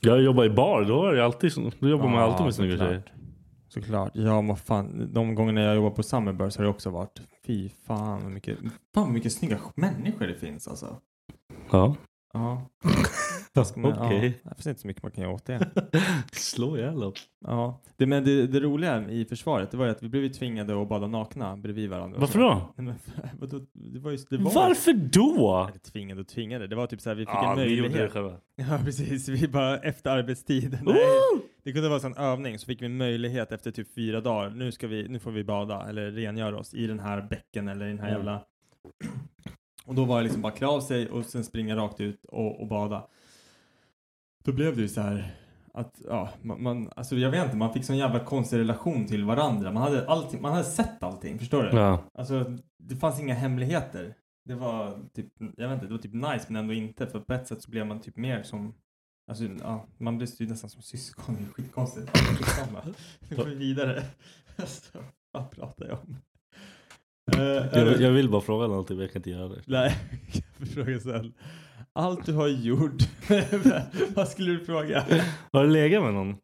[0.00, 2.78] Jag jobbar i bar, då är det alltid Då jobbar man Ja, alltid med snygga
[2.78, 3.02] tjejer.
[3.68, 4.10] Såklart.
[4.14, 5.12] Ja, vad fan.
[5.12, 7.20] De gångerna jag jobbar på Summerburst har det också varit.
[7.46, 10.96] Fy fan vad mycket, fan vad mycket snygga människor det finns alltså.
[11.70, 11.96] Ja.
[13.52, 13.64] Ja.
[13.76, 14.40] Okej.
[14.42, 15.70] Ja, det finns inte så mycket man kan göra åt det.
[16.32, 17.12] Slå ihjäl.
[17.46, 17.80] Ja.
[17.96, 20.88] Det, men det, det roliga i försvaret det var ju att vi blev tvingade att
[20.88, 22.18] bada nakna bredvid varandra.
[22.20, 22.72] Varför då?
[22.76, 22.94] Nej, men,
[23.38, 23.60] vadå?
[23.72, 25.70] det var ju, det var, Varför då?
[25.92, 26.66] Tvingade och tvingade.
[26.66, 28.08] Det var typ så här, vi fick Ja, en vi gjorde möjlighet.
[28.08, 28.36] det själva.
[28.56, 29.28] Ja, precis.
[29.28, 30.78] Vi bara efter arbetstid.
[30.82, 30.96] Nej,
[31.64, 32.58] det kunde vara en övning.
[32.58, 34.50] Så fick vi en möjlighet efter typ fyra dagar.
[34.50, 37.86] Nu, ska vi, nu får vi bada eller rengöra oss i den här bäcken eller
[37.86, 38.16] i den här Mm.
[38.18, 38.40] jävla...
[39.86, 42.60] Och då var det liksom bara klä av sig och sen springa rakt ut och,
[42.60, 43.06] och bada.
[44.44, 45.34] Då blev det ju så här
[45.74, 49.24] att, ja, man, man, alltså jag vet inte, man fick sån jävla konstig relation till
[49.24, 49.72] varandra.
[49.72, 51.76] Man hade, allting, man hade sett allting, förstår du?
[51.76, 52.04] Ja.
[52.14, 54.14] Alltså, det fanns inga hemligheter.
[54.44, 57.06] Det var typ, jag vet inte, det var typ nice men ändå inte.
[57.06, 58.74] För på ett sätt så blev man typ mer som,
[59.28, 61.36] alltså ja, man blev ju nästan som syskon.
[61.38, 62.10] Det är skitkonstigt.
[63.28, 64.02] Nu går vi vidare.
[64.58, 64.98] Alltså,
[65.32, 66.16] vad pratar jag om?
[67.36, 69.62] Eh, Jag, jag vill bara fråga någonting men jag kan inte göra det.
[69.66, 69.96] Nej,
[70.58, 71.34] jag fråga sen.
[71.92, 73.02] Allt du har gjort.
[74.14, 75.04] vad skulle du fråga?
[75.52, 76.30] Har du legat med någon?
[76.30, 76.36] I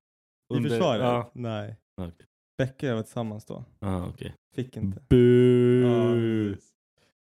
[0.55, 1.01] Under- försvaret?
[1.03, 1.31] Ja.
[1.35, 1.77] Nej.
[1.97, 2.27] Okej.
[2.59, 3.65] Becka och jag var tillsammans då.
[3.81, 4.35] Ah, okej.
[4.55, 5.01] Fick inte.
[5.09, 6.57] Bu.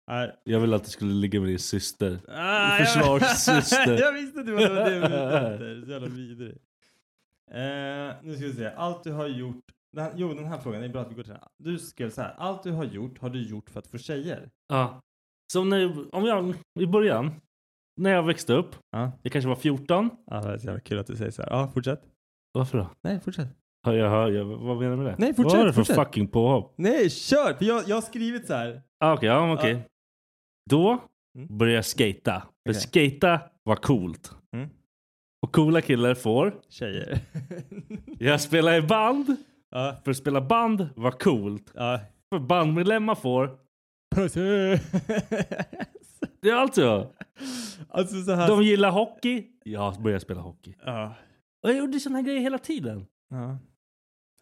[0.09, 0.37] Nej.
[0.45, 2.19] Jag ville att du skulle ligga med din syster.
[2.29, 3.99] Ah, Försvarssyster.
[4.01, 5.85] jag visste att det var det du.
[5.85, 6.57] Så jävla vidrig.
[7.51, 8.67] Eh, nu ska vi se.
[8.77, 9.65] Allt du har gjort.
[9.93, 10.83] Den här, jo, den här frågan.
[10.85, 11.43] Är bra att vi går till den.
[11.59, 12.35] Du skrev så här.
[12.39, 14.51] Allt du har gjort har du gjort för att få tjejer.
[14.69, 15.01] Ja.
[15.53, 17.31] Så när, om jag, i början,
[18.01, 19.13] när jag växte upp, Ja.
[19.23, 20.11] jag kanske var 14.
[20.27, 21.51] Ja, det är så jävla kul att du säger så här.
[21.51, 22.03] Ja, fortsätt.
[22.53, 22.91] Varför då?
[23.03, 23.49] Nej, fortsätt.
[23.87, 25.17] Har jag, har jag, vad menar du med det?
[25.19, 25.97] Nej, fortsätt, Vad är det för fortsätt.
[25.97, 26.75] fucking påhopp?
[26.79, 27.55] Nej, kör!
[27.55, 28.83] För jag, jag har skrivit så här.
[29.01, 29.73] Ah, Okej, ja, okej.
[29.73, 29.81] Ja.
[30.71, 30.99] Då
[31.39, 31.59] Mm.
[31.59, 32.41] började jag skata.
[32.41, 33.11] För Okej.
[33.11, 34.33] skata var coolt.
[34.57, 34.69] Mm.
[35.43, 36.55] Och coola killar får.
[36.69, 37.19] Tjejer.
[38.19, 39.37] Jag spelar i band.
[39.71, 39.97] Ja.
[40.05, 41.71] För att spela band var coolt.
[41.75, 42.01] Ja.
[42.35, 43.59] För bandmedlemmar får.
[44.15, 44.41] Pussy!
[46.43, 47.07] Det är allt jag.
[47.89, 48.49] Alltså så här.
[48.49, 49.47] De gillar hockey.
[49.65, 50.75] Jag började spela hockey.
[50.85, 51.15] Ja.
[51.63, 53.07] Och jag gjorde såna här grejer hela tiden.
[53.31, 53.59] Ja.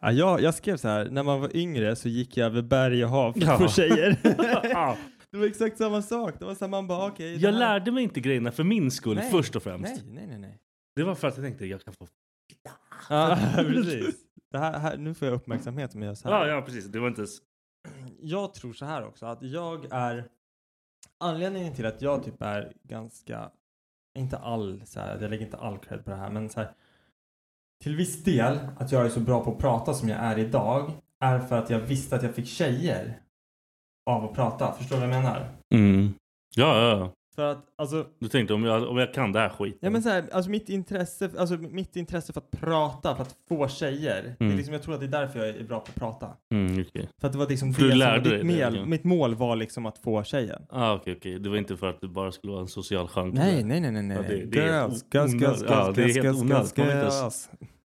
[0.00, 3.04] Ja, jag, jag skrev så här, när man var yngre så gick jag över berg
[3.04, 3.58] och hav för Ja.
[3.58, 4.16] få tjejer.
[4.72, 4.96] Ja.
[5.30, 6.34] det var exakt samma sak.
[6.38, 8.90] Det var så här, man bara det Jag här- lärde mig inte grejerna för min
[8.90, 9.30] skull Nej.
[9.30, 9.94] först och främst.
[10.04, 10.38] Nej, nej, nej.
[10.38, 10.58] nej.
[10.96, 12.06] Det var för att jag tänkte jag kan få...
[13.08, 14.16] Ja, precis.
[14.50, 16.46] Det här, här, nu får jag uppmärksamhet om jag gör så här.
[16.46, 16.84] Ja, ja precis.
[16.84, 17.38] Det var inte ens...
[18.20, 20.28] Jag tror så här också, att jag är...
[21.20, 23.50] Anledningen till att jag typ är ganska...
[24.18, 26.72] Inte all, så här, jag lägger inte all cred på det här, men så här,
[27.82, 30.92] Till viss del, att jag är så bra på att prata som jag är idag,
[31.20, 33.20] är för att jag visste att jag fick tjejer
[34.10, 34.72] av att prata.
[34.72, 35.48] Förstår du vad jag menar?
[35.74, 36.14] Mm.
[36.56, 37.12] Ja, ja, ja.
[37.38, 38.06] För att, alltså...
[38.18, 39.78] Du tänkte om jag, om jag kan det här skiten.
[39.82, 43.36] Ja men så här, alltså mitt intresse, alltså mitt intresse för att prata, för att
[43.48, 44.22] få tjejer.
[44.22, 44.56] Det är Mm.
[44.56, 46.36] liksom, jag tror att det är därför jag är bra på att prata.
[46.54, 47.08] Mm, okej.
[47.20, 49.98] För att det var liksom du det som ditt mål, mitt mål var liksom att
[49.98, 50.62] få tjejen.
[50.70, 51.38] Ah, okej, okej.
[51.38, 53.34] Det var inte för att du bara skulle vara en social chans.
[53.34, 54.16] Nej, nej, nej, nej, nej.
[54.16, 55.64] Ja, det, det Girls, girls, girls.
[55.68, 57.50] Ja, girls, girls, girls, ens- girls.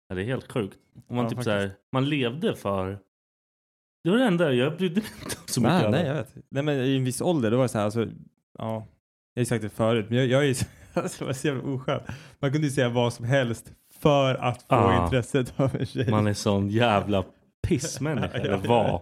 [0.10, 0.78] Ja, det är helt sjukt.
[1.08, 3.00] Om man Ja, typ så här, man levde för...
[4.04, 5.82] Det var det enda, jag brydde mig inte så mycket.
[5.82, 6.36] Nej, nej, jag vet.
[6.50, 8.08] Nej, men i en viss ålder, då var det så här, alltså,
[8.58, 8.88] ja.
[9.38, 10.56] Jag har sagt det förut, men jag, jag är
[10.94, 12.04] alltså, så jävla oskönt.
[12.40, 15.04] Man kunde ju säga vad som helst för att få Ah.
[15.04, 16.10] intresset av en tjej.
[16.10, 17.24] Man är sån jävla
[17.68, 18.88] pissmänniska, eller var.
[18.92, 19.02] Man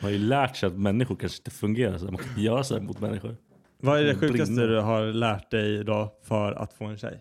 [0.00, 2.04] har ju lärt sig att människor kanske inte fungerar så.
[2.04, 3.36] Man kan inte göra så här mot människor.
[3.80, 4.68] Vad är det sjukaste brinner.
[4.68, 7.20] du har lärt dig då för att få en tjej?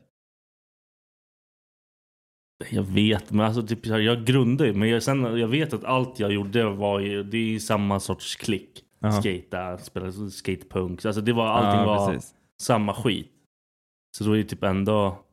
[2.69, 4.73] Jag vet, men alltså typ jag grundar ju.
[4.73, 7.99] Men jag, sen, jag vet att allt jag gjorde var ju, det är ju samma
[7.99, 8.83] sorts klick.
[9.21, 11.05] Skata, spela skatepunks.
[11.05, 12.33] Alltså det var, allting Ja, var precis.
[12.61, 13.31] Samma skit.
[14.17, 15.23] Så då är det typ ändå...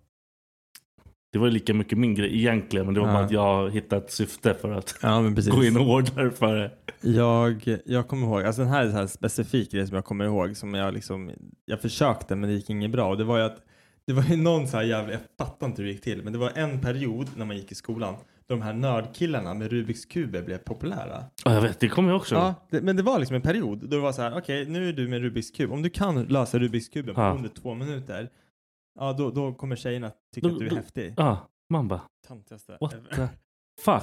[1.33, 2.87] Det var lika mycket min grej egentligen.
[2.87, 3.13] Men det var Ja.
[3.15, 6.71] bara att jag hittade ett syfte för att Ja, gå in hårdare för det.
[7.01, 10.25] Jag, jag kommer ihåg, alltså den här är så här specifik grej som jag kommer
[10.25, 11.31] ihåg som jag liksom,
[11.65, 13.59] jag försökte men det gick inget bra och det var ju att
[14.07, 16.33] det var ju någon så här jävla, jag fattar inte hur det gick till, men
[16.33, 18.15] det var en period när man gick i skolan
[18.47, 21.25] de här nördkillarna med Rubiks kuber blev populära.
[21.45, 22.35] Ja, jag vet, det kommer jag också.
[22.35, 24.89] Ja, det, men det var liksom en period då det var så här, okej nu
[24.89, 27.35] är du med Rubiks kub, om du kan lösa Rubiks kuben på Ja.
[27.35, 28.31] under två minuter,
[28.99, 31.15] ja då, då kommer tjejerna tycka Då- att du är då- häftig.
[31.17, 32.01] Ja, man bara...
[32.29, 32.77] Töntigaste.
[32.81, 33.29] What the
[33.85, 34.03] fuck?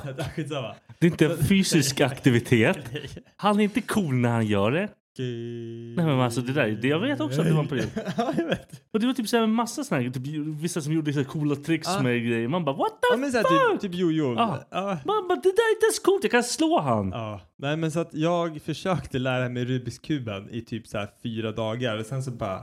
[0.99, 2.77] Det är inte en fysisk aktivitet.
[3.35, 4.89] Han är inte cool när han gör det.
[5.17, 7.89] Nej men alltså det där, det, jag vet också att det var en period.
[8.17, 8.81] ja, jag vet.
[8.93, 10.23] Och det var typ så här en massa såna här, typ,
[10.61, 12.03] vissa som gjorde så här coola tricks Ja.
[12.03, 12.47] med grejer.
[12.47, 13.81] Man bara what the Ja men såhär fuck?
[13.81, 14.33] typ, typ jojo.
[14.35, 14.67] Ja.
[14.71, 14.97] Ja.
[15.05, 17.09] Man bara det där är inte ens coolt, jag kan slå han.
[17.09, 21.07] Ja, nej men så att jag försökte lära mig Rubiks kuben i typ så här
[21.23, 22.61] fyra dagar och sen så bara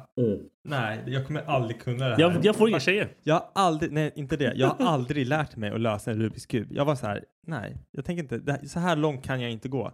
[0.69, 2.21] nej, jag kommer aldrig kunna det här.
[2.21, 3.09] Jag, jag får inga tjejer.
[3.23, 6.47] Jag har aldrig, nej inte det, jag har aldrig lärt mig att lösa en Rubiks
[6.47, 6.67] kub.
[6.71, 9.69] Jag var så här, nej, jag tänker inte, här, så här långt kan jag inte
[9.69, 9.93] gå.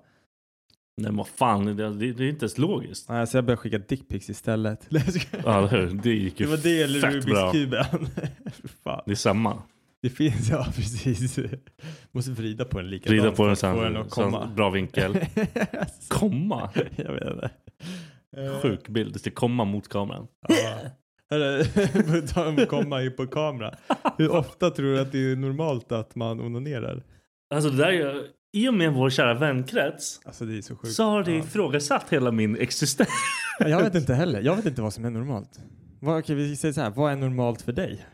[0.97, 3.09] Nej men vad fan, det, det, det är inte ens logiskt.
[3.09, 4.89] Nej, så jag började skicka dickpics istället.
[5.45, 7.85] Ja eller det gick ju det var det eller Rubiks kuben.
[9.07, 9.63] Det är samma.
[10.03, 11.39] Det finns, ja precis.
[12.13, 13.57] Måste vrida på den lika Vrida på den
[14.09, 14.41] komma.
[14.47, 15.19] här bra vinkel.
[16.09, 16.71] Komma?
[16.97, 17.51] jag vet inte.
[18.37, 20.27] Eh, Sjuk bild, det ska komma mot kameran.
[22.57, 23.75] Att komma in på kamera.
[24.19, 27.03] Hur ofta tror du att det är normalt att man onanerar?
[27.55, 28.23] Alltså det där är,
[28.55, 31.39] i och med vår kära vänkrets Alltså så så har det Ja.
[31.39, 33.09] ifrågasatt hela min existens.
[33.59, 34.41] Jag vet inte heller.
[34.41, 35.61] Jag vet inte vad som är normalt.
[36.01, 36.91] Vad, okej, vi säger så här.
[36.91, 38.07] Vad är normalt för dig?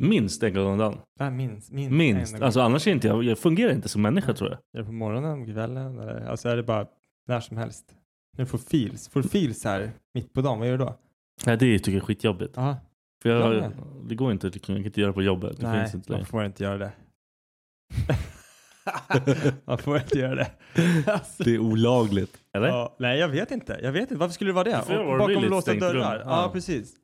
[0.00, 0.98] Minst en gång om dagen.
[1.18, 1.72] Ja, minst.
[1.72, 1.92] Minst.
[1.92, 2.42] Minst.
[2.42, 4.58] Alltså annars är inte jag, jag fungerar inte som människa tror jag.
[4.58, 5.98] Är det på morgonen, kvällen?
[5.98, 6.26] Eller?
[6.26, 6.86] Alltså är det bara
[7.28, 7.94] när som helst?
[8.36, 9.08] När du får feels.
[9.08, 10.98] Får du feels här mitt på dagen, vad gör du då?
[11.46, 12.52] Nej det tycker jag är skitjobbigt.
[12.56, 12.76] Ja.
[13.22, 13.70] För jag, Ja,
[14.08, 15.60] det går inte, jag kan inte göra på jobbet.
[15.60, 16.92] Det Nej, finns inte man får inte göra det.
[19.64, 20.50] man får inte göra det.
[21.06, 21.42] Alltså.
[21.44, 22.36] Det är olagligt.
[22.52, 22.68] Eller?
[22.68, 23.80] Ja, nej, jag vet inte.
[23.82, 24.14] Jag vet inte.
[24.14, 24.84] Varför skulle det vara det?
[24.88, 25.94] Vill i bakom låsta dörrar.
[25.94, 26.22] rum.
[26.28, 26.42] Ja.
[26.42, 26.50] Ja.
[26.52, 26.94] precis.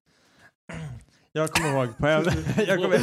[1.36, 2.24] Jag kommer ihåg på en,
[2.66, 3.00] jag kommer,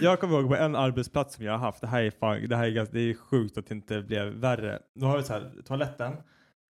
[0.00, 1.80] jag kommer ihåg på en arbetsplats som jag har haft.
[1.80, 4.26] Det här är fan, det här är ganska, det är sjukt att det inte blev
[4.26, 4.78] värre.
[4.94, 6.12] Då har vi så här, toaletten.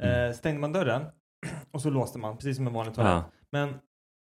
[0.03, 0.29] Mm.
[0.29, 1.05] Eh, stängde man dörren
[1.71, 3.12] och så låste man, precis som en vanlig toalett.
[3.12, 3.31] Ja.
[3.51, 3.73] Men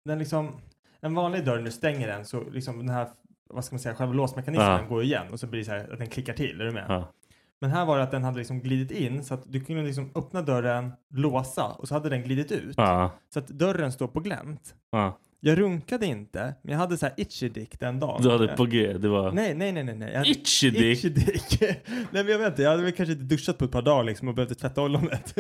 [0.05, 0.61] den liksom,
[1.01, 3.09] en vanlig dörr när du stänger den så liksom den här,
[3.53, 4.87] vad ska man säga, själva låsmekanismen Ja.
[4.89, 6.61] går igen och så blir det så här att den klickar till.
[6.61, 6.85] Är du med?
[6.89, 7.13] Ja.
[7.61, 10.11] Men här var det att den hade liksom glidit in så att du kunde liksom
[10.15, 12.75] öppna dörren, låsa och så hade den glidit ut.
[12.77, 13.11] Ja.
[13.33, 14.75] Så att dörren står på glänt.
[14.91, 15.19] Ja.
[15.45, 18.23] Jag runkade inte, men jag hade så här itchy dick den dagen.
[18.23, 19.33] Du hade på G, det var...
[19.33, 19.97] Nej, nej, nej, nej.
[19.97, 20.17] nej.
[20.17, 20.99] Hade Itchy dick?
[20.99, 21.61] Itchy dick.
[21.87, 22.63] nej, men jag vet inte.
[22.63, 25.39] Jag hade väl kanske inte duschat på ett par dagar liksom och behövde tvätta ollonet.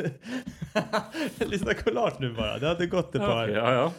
[1.38, 2.58] Lyssna collage nu bara.
[2.58, 3.44] Det hade gått ett par.
[3.44, 3.92] Okej, ja, ja.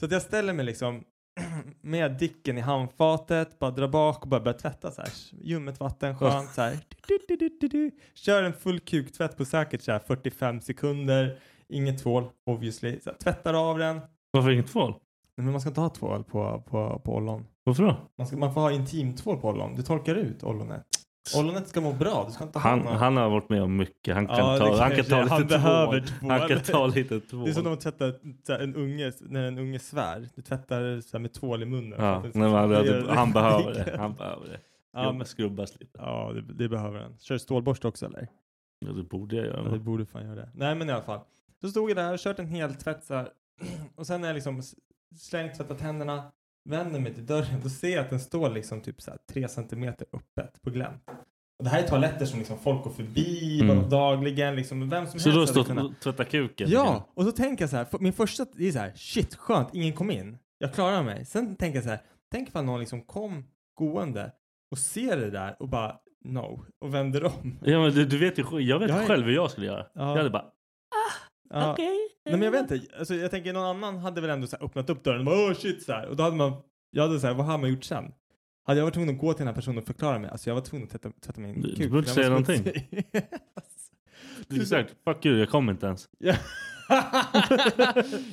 [0.00, 1.04] Så att jag ställer mig liksom
[1.80, 5.10] med dicken i handfatet, bara drar bak och bara börjar tvätta så här.
[5.42, 6.78] Ljummet vatten, skönt så här.
[7.08, 7.90] Du, du, du, du, du.
[8.14, 11.38] Kör en full kuktvätt på säkert så här 45 sekunder.
[11.68, 13.00] Inget tvål, obviously.
[13.00, 14.00] Så här, tvättar av den.
[14.30, 14.90] Varför inget tvål?
[15.36, 17.46] Nej, men man ska inte ha tvål på, på, på ollon.
[17.64, 17.96] Varför då?
[18.18, 19.74] Man, ska, man får ha intimtvål på ollon.
[19.74, 20.86] Du torkar ut ollonet.
[21.36, 22.30] Ollonet ska må bra.
[22.54, 24.14] Han, han har varit med om mycket.
[24.14, 26.30] Han kan Ja, ta, han kan ta lite Han behöver tvål.
[26.30, 27.44] Han kan ta lite tvål.
[27.44, 28.14] Det är som när man tvättar
[28.48, 30.28] här, en unge, när en unge svär.
[30.34, 32.04] Du tvättar så här, med tvål i munnen.
[32.04, 33.96] Ja, nej, men han, det- han behöver det.
[33.98, 34.58] Han behöver det.
[34.92, 35.98] Ja, men- Skrubbas lite.
[35.98, 37.16] Ja, det, det behöver den.
[37.18, 38.28] Kör du stålborste också eller?
[38.78, 39.78] Ja, det borde jag Ja, det göra.
[39.78, 40.50] borde fan göra det.
[40.54, 41.20] Nej men i alla fall.
[41.60, 43.28] Så stod jag där, kört en hel tvätt så här.
[43.96, 44.62] Och sen när jag liksom
[45.16, 46.22] slängt, tvättat händerna,
[46.64, 49.48] vänder mig till dörren, då ser jag att den står liksom typ så här tre
[49.48, 51.02] centimeter öppet på glänt.
[51.58, 53.88] Och det här är toaletter som liksom folk går förbi Mm.
[53.88, 56.70] dagligen, liksom vem som Så helst stått kunnat- och tvättat kuken?
[56.70, 59.68] Ja, och så tänker jag så här, min första, det är så här, shit skönt,
[59.72, 60.38] ingen kom in.
[60.58, 61.24] Jag klarar mig.
[61.24, 62.00] Sen tänker jag så här,
[62.32, 63.44] tänk ifall någon liksom kom
[63.78, 64.32] gående
[64.70, 67.58] och ser det där och bara no, och vänder om.
[67.64, 69.86] Ja, men du, du vet ju, jag vet Jag är- själv hur jag skulle göra.
[69.94, 70.08] Ja.
[70.10, 70.44] Jag hade bara,
[71.60, 71.72] Ja.
[71.72, 71.98] okej.
[72.24, 74.64] Nej men jag vet inte, alltså, jag tänker någon annan hade väl ändå så här
[74.64, 76.06] öppnat upp dörren och bara oh shit så här.
[76.06, 76.52] Och då hade man,
[76.90, 78.12] jag hade så här, vad har man gjort sen?
[78.66, 80.54] Hade jag varit tvungen att gå till den här personen och förklara mig, alltså jag
[80.54, 81.78] var tvungen att tvätta, tvätta min Du- kuk.
[81.78, 83.22] du behöver inte var säga.
[84.48, 86.08] Du är säkert, fuck you, jag kommer inte ens.
[86.18, 86.34] Ja.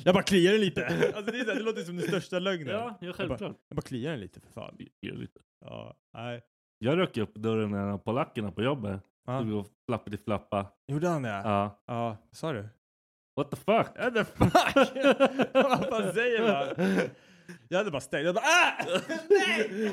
[0.04, 0.86] jag bara kliar den lite.
[1.16, 2.68] Alltså det, är så här, det låter som den största lögnen.
[2.74, 3.56] Ja, ja, Jag bara, självklart.
[3.68, 4.76] jag bara kliar den lite för fan.
[5.02, 5.40] Gör lite.
[5.60, 6.40] Ja, nej.
[6.78, 9.00] Jag rök upp dörren när jag polackerna på jobbet.
[9.26, 9.40] Ja.
[9.40, 10.66] Stod och flappade flappa.
[10.88, 11.28] Gjorde han det?
[11.28, 11.82] Ja.
[11.86, 12.68] Ja, sa du?
[13.36, 13.98] What the fuck?
[13.98, 14.76] What the fuck?
[15.54, 16.86] Vad fan säger man?
[17.68, 18.24] Jag hade bara stängt.
[18.24, 18.84] Jag bara ah!
[19.30, 19.92] Nej!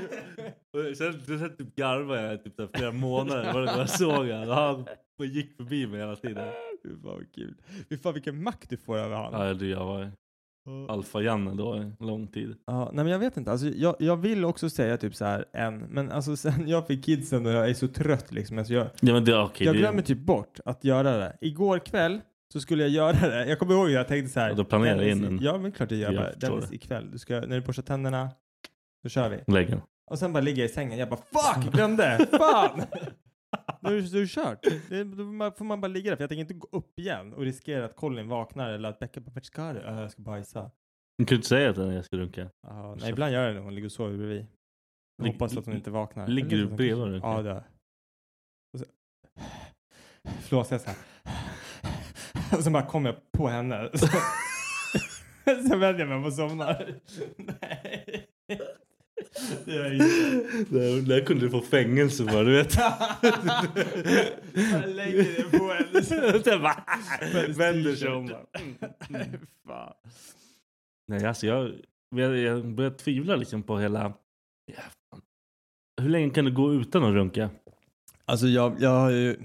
[0.73, 4.49] Och Sen, sen typ garvade jag typ här flera månader varje gång jag såg honom.
[4.49, 4.86] Han
[5.17, 6.47] bara gick förbi mig hela tiden.
[6.84, 7.56] Fy fan vad kul.
[7.89, 9.47] Fy fan vilken makt du får över han.
[9.47, 10.12] Ja, du, jag var
[10.89, 12.56] alfa-Janne då en lång tid.
[12.65, 13.52] Ja, nej men jag vet inte.
[13.52, 17.06] Alltså, jag, jag vill också säga typ så här en, men alltså sen jag fick
[17.06, 18.58] kidsen och jag är så trött liksom.
[18.58, 21.38] Alltså, jag, Ja, men det, okej, jag det, glömmer typ bort att göra det.
[21.41, 22.21] Igår kväll
[22.53, 23.45] så skulle jag göra det.
[23.45, 24.49] Jag kommer ihåg att jag tänkte så här.
[24.49, 26.31] Ja, då planerar jag in en- Ja men klart jag gör Jag bara.
[26.49, 26.75] Dennis det.
[26.75, 27.12] ikväll.
[27.12, 28.29] Du ska, när du borstar tänderna,
[29.03, 29.53] då kör vi.
[29.53, 29.81] Läggen.
[30.12, 30.99] Och sen bara ligger jag i sängen.
[30.99, 32.27] Jag bara fuck, glömde!
[32.38, 32.81] Fan!
[33.81, 34.59] Då är det- kört.
[34.89, 36.15] Det, då får man bara ligga där.
[36.17, 39.19] För jag tänker inte gå upp igen och riskera att Colin vaknar eller att Becka
[39.21, 39.79] bara vart ska du?
[39.79, 40.71] "Ja, Jag ska bajsa.
[41.17, 42.49] Du kunde inte säga henne jag ska runka.
[42.67, 44.45] Ja, nej, ibland gör jag det hon ligger och sover bredvid.
[45.17, 46.27] Jag Lig- hoppas att hon inte vaknar.
[46.27, 47.27] ligger du att hon bredvid och runkar?
[47.29, 47.63] Ja, det gör jag.
[50.41, 50.97] Flåsar jag så här.
[52.57, 53.89] Och sen bara kommer jag på henne.
[53.97, 54.07] Så,
[55.45, 56.95] sen vänder jag mig om och somnar.
[57.38, 58.27] Nej.
[59.65, 60.05] Det inte.
[60.69, 62.75] Där, där kunde du få fängelse för, du vet.
[64.71, 66.03] Jag lägger det på henne.
[66.43, 66.83] Sen bara,
[67.47, 68.27] vänder sig om.
[68.27, 68.45] bara.
[69.09, 69.31] Nej,
[69.67, 69.93] fan.
[71.07, 71.71] Nej, alltså jag,
[72.15, 74.13] jag, jag börjar tvivla liksom på hela...
[74.65, 74.83] Ja.
[76.01, 77.49] Hur länge kan du gå utan att runka?
[78.25, 79.38] Alltså jag, jag har ju...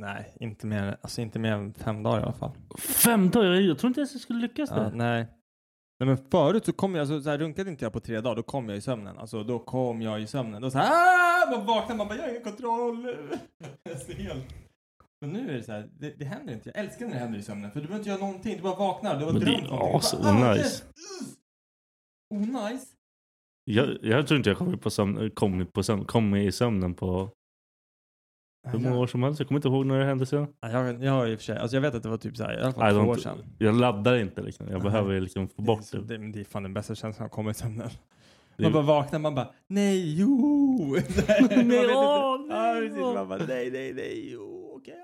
[0.00, 2.50] Nej, inte mer, alltså inte mer än fem dagar i alla fall.
[2.78, 3.50] Fem dagar?
[3.52, 4.90] Jag tror inte ens jag skulle lyckas Ja, där.
[4.94, 5.26] nej.
[6.00, 8.36] Nej men förut så kom jag, alltså, så här, runkade inte jag på tre dagar,
[8.36, 9.18] då kom jag i sömnen.
[9.18, 10.62] Alltså då kom jag i sömnen.
[10.62, 11.56] Då så här, ah!
[11.56, 13.04] man vaknar, man bara, jag har ingen kontroll.
[14.18, 14.54] Helt...
[15.20, 16.70] Men nu är det så här, det, det händer inte.
[16.74, 18.56] Jag älskar när det händer i sömnen, för du behöver inte göra någonting.
[18.56, 20.26] Du bara vaknar, du har Men det är drömt as- uh.
[22.34, 22.86] Onnice?
[23.64, 27.30] Jag, jag tror inte jag kommit, på sömn, kommit, på sömn, kommit i sömnen på
[28.64, 29.40] hur många år som helst.
[29.40, 30.46] Jag kommer inte ihåg när det hände sen.
[30.60, 32.36] Ja, jag, jag har i och för sig, alltså jag vet att det var typ
[32.36, 33.38] så här, i alla I fall två år sedan.
[33.58, 34.66] Jag laddar inte liksom.
[34.66, 34.82] Jag Nej.
[34.82, 36.00] behöver liksom få bort det.
[36.00, 36.32] det.
[36.32, 37.90] Det, är fan den bästa känslan att komma i sömnen.
[38.58, 40.96] Man bara vaknar, man bara nej, jo!
[41.50, 43.14] nej, åh, nej, åh.
[43.14, 44.94] Man bara nej, nej, nej, jo, okej.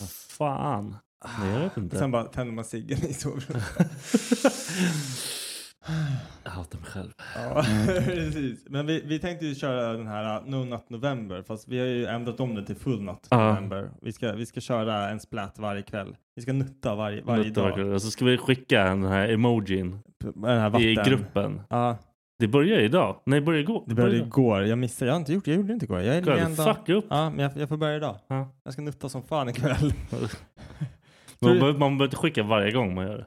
[0.00, 0.96] Vad fan.
[1.38, 1.98] Nej, jag vet inte.
[1.98, 3.64] Sen bara tänder man ciggen i sovrummet.
[6.44, 7.10] Jag hatar mig själv.
[7.34, 7.62] ja,
[8.04, 8.64] precis.
[8.68, 11.86] Men vi, vi tänkte ju köra den här uh, No Nut November, fast vi har
[11.86, 13.28] ju ändrat om det till Full Nut.
[13.30, 13.90] November.
[14.02, 16.16] Vi ska, vi ska köra en splat varje kväll.
[16.34, 17.66] Vi ska nutta varje, varje Nutta dag.
[17.68, 17.92] verkligen.
[17.94, 21.62] Och så ska vi skicka den här emojin den här i gruppen.
[21.70, 21.96] Ja,
[22.38, 23.22] Det börjar idag.
[23.26, 23.84] Nej, det börjar igår.
[23.86, 24.62] det började igår.
[24.62, 26.00] Jag missade, jag har inte gjort jag gjorde det inte igår.
[26.00, 26.22] Jag är
[26.56, 26.76] dag.
[26.76, 27.06] fuckar upp.
[27.10, 28.16] Ja, men jag, jag får börja idag.
[28.28, 28.48] Ja.
[28.64, 29.92] Jag ska nutta som fan ikväll.
[31.42, 33.26] Man man behöver inte skicka varje gång man gör det.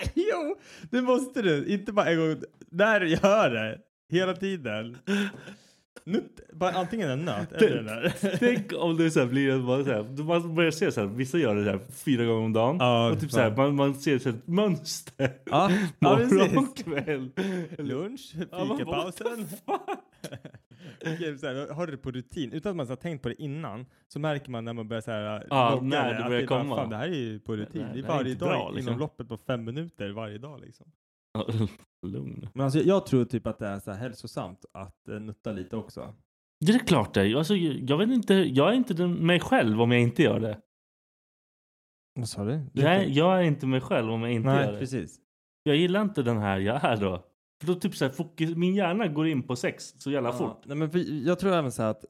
[0.00, 0.56] Nej, jo,
[0.90, 1.66] det måste du.
[1.66, 2.42] Inte bara en gång.
[2.70, 3.78] När du gör det.
[4.10, 4.98] Hela tiden.
[6.04, 8.14] Nutt, bara antingen en nöt eller den där.
[8.38, 11.38] Tänk om det så här blir bara så här, man börjar se så här, vissa
[11.38, 12.76] gör det så här fyra gånger om dagen.
[12.80, 15.30] Ja, och typ så här, man, man ser så här ett mönster.
[15.44, 16.84] Ja, ja Morgon, precis.
[16.84, 17.30] kväll.
[17.78, 19.46] Lunch, fikapausen.
[21.00, 23.42] Okej, så här, har du det på rutin utan att man har tänkt på det
[23.42, 26.42] innan så märker man när man börjar så här, Ja, logga när det att börjar
[26.42, 26.76] är bara, komma.
[26.76, 27.82] Fan, det här är ju på rutin.
[27.82, 28.88] Nej, det är det varje dag bra, liksom.
[28.88, 30.86] inom loppet på fem minuter varje dag liksom.
[32.06, 32.48] Lugn.
[32.54, 35.76] Men alltså, jag tror typ att det är så här hälsosamt att uh, nutta lite
[35.76, 36.14] också.
[36.60, 37.34] Det är klart det.
[37.34, 40.60] Alltså, jag, vet inte, jag är inte den, mig själv om jag inte gör det.
[42.14, 42.60] Vad sa du?
[42.72, 44.78] Jag är, jag är inte mig själv om jag inte gör Nej, det.
[44.78, 45.20] precis.
[45.62, 47.24] Jag gillar inte den här jag är då.
[47.60, 50.62] För då typ så här, fokus, min hjärna går in på sex så jävla fort.
[50.66, 52.04] Nej, men för, jag tror även så här att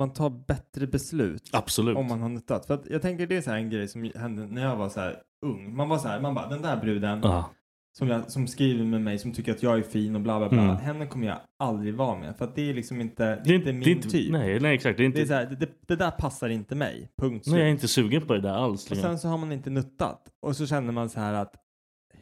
[0.00, 1.96] man tar bättre beslut Absolut.
[1.96, 2.66] om man har nuttat.
[2.66, 4.88] För att jag tänker det är så här en grej som hände när jag var
[4.88, 5.76] så här ung.
[5.76, 7.50] Man var så här, man bara den där bruden Ja.
[7.98, 10.48] som, jag, som skriver med mig som tycker att jag är fin och bla bla
[10.48, 10.62] bla.
[10.62, 10.76] Mm.
[10.76, 13.54] Henne kommer jag aldrig vara med för att det är liksom inte, det Det är
[13.54, 14.32] är inte min det inte- typ.
[14.32, 14.96] nej, nej, exakt.
[14.96, 17.10] Det är inte- det, är så här, det, det där passar inte mig.
[17.20, 17.76] Punkt Nej, jag är slut.
[17.82, 18.90] inte sugen på det där alls.
[18.90, 20.28] Och sen så har man inte nuttat.
[20.42, 21.54] Och så känner man så här att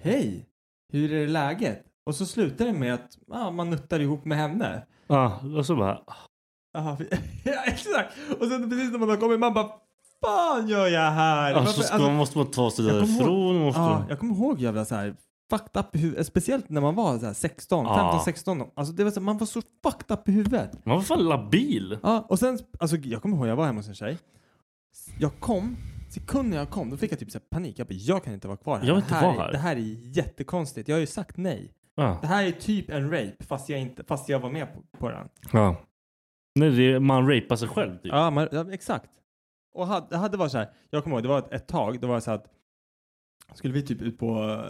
[0.00, 0.48] Hej!
[0.92, 1.84] Hur är läget?
[2.06, 4.86] Och så slutar det med att ah, man nuttar ihop med henne.
[5.06, 6.00] Ja, och så bara...
[6.78, 6.96] Aha,
[7.44, 8.14] ja, exakt!
[8.40, 9.70] Och sen precis när man har kommit man bara
[10.24, 11.54] Fan gör jag här?
[11.54, 13.28] Alltså, ska man, måste man ta sig därifrån.
[13.28, 15.16] ihåg- Måste Ja, jag kommer ihåg jävla så här
[15.50, 16.26] fucked up i huvudet.
[16.26, 17.96] Speciellt när man var så här 16, Ja.
[17.96, 18.62] 15, 16.
[18.76, 20.86] Alltså det var så, man var så fucked up i huvudet.
[20.86, 21.98] Man var fan labil.
[22.02, 24.18] Ja, och sen, alltså jag kommer ihåg jag var hemma hos en tjej.
[25.18, 25.76] Jag kom,
[26.10, 27.78] sekunden jag kom, då fick jag typ så här panik.
[27.78, 28.86] Jag bara, jag kan inte vara kvar här.
[28.86, 29.52] Jag vill Det inte här vara är- här.
[29.52, 30.88] Det här är jättekonstigt.
[30.88, 31.72] Jag har ju sagt nej.
[31.94, 32.18] Ja.
[32.20, 35.10] Det här är typ en rape fast jag, inte, fast jag var med på, på
[35.10, 35.28] den.
[35.52, 35.76] Ja.
[36.54, 38.12] Nej, det är, man rapar sig själv typ.
[38.12, 39.10] Ja, man, ja exakt.
[39.74, 42.00] Och hade, det hade varit så här, jag kommer ihåg, det var ett, ett tag,
[42.00, 42.46] det var så att
[43.54, 44.60] skulle vi typ ut på,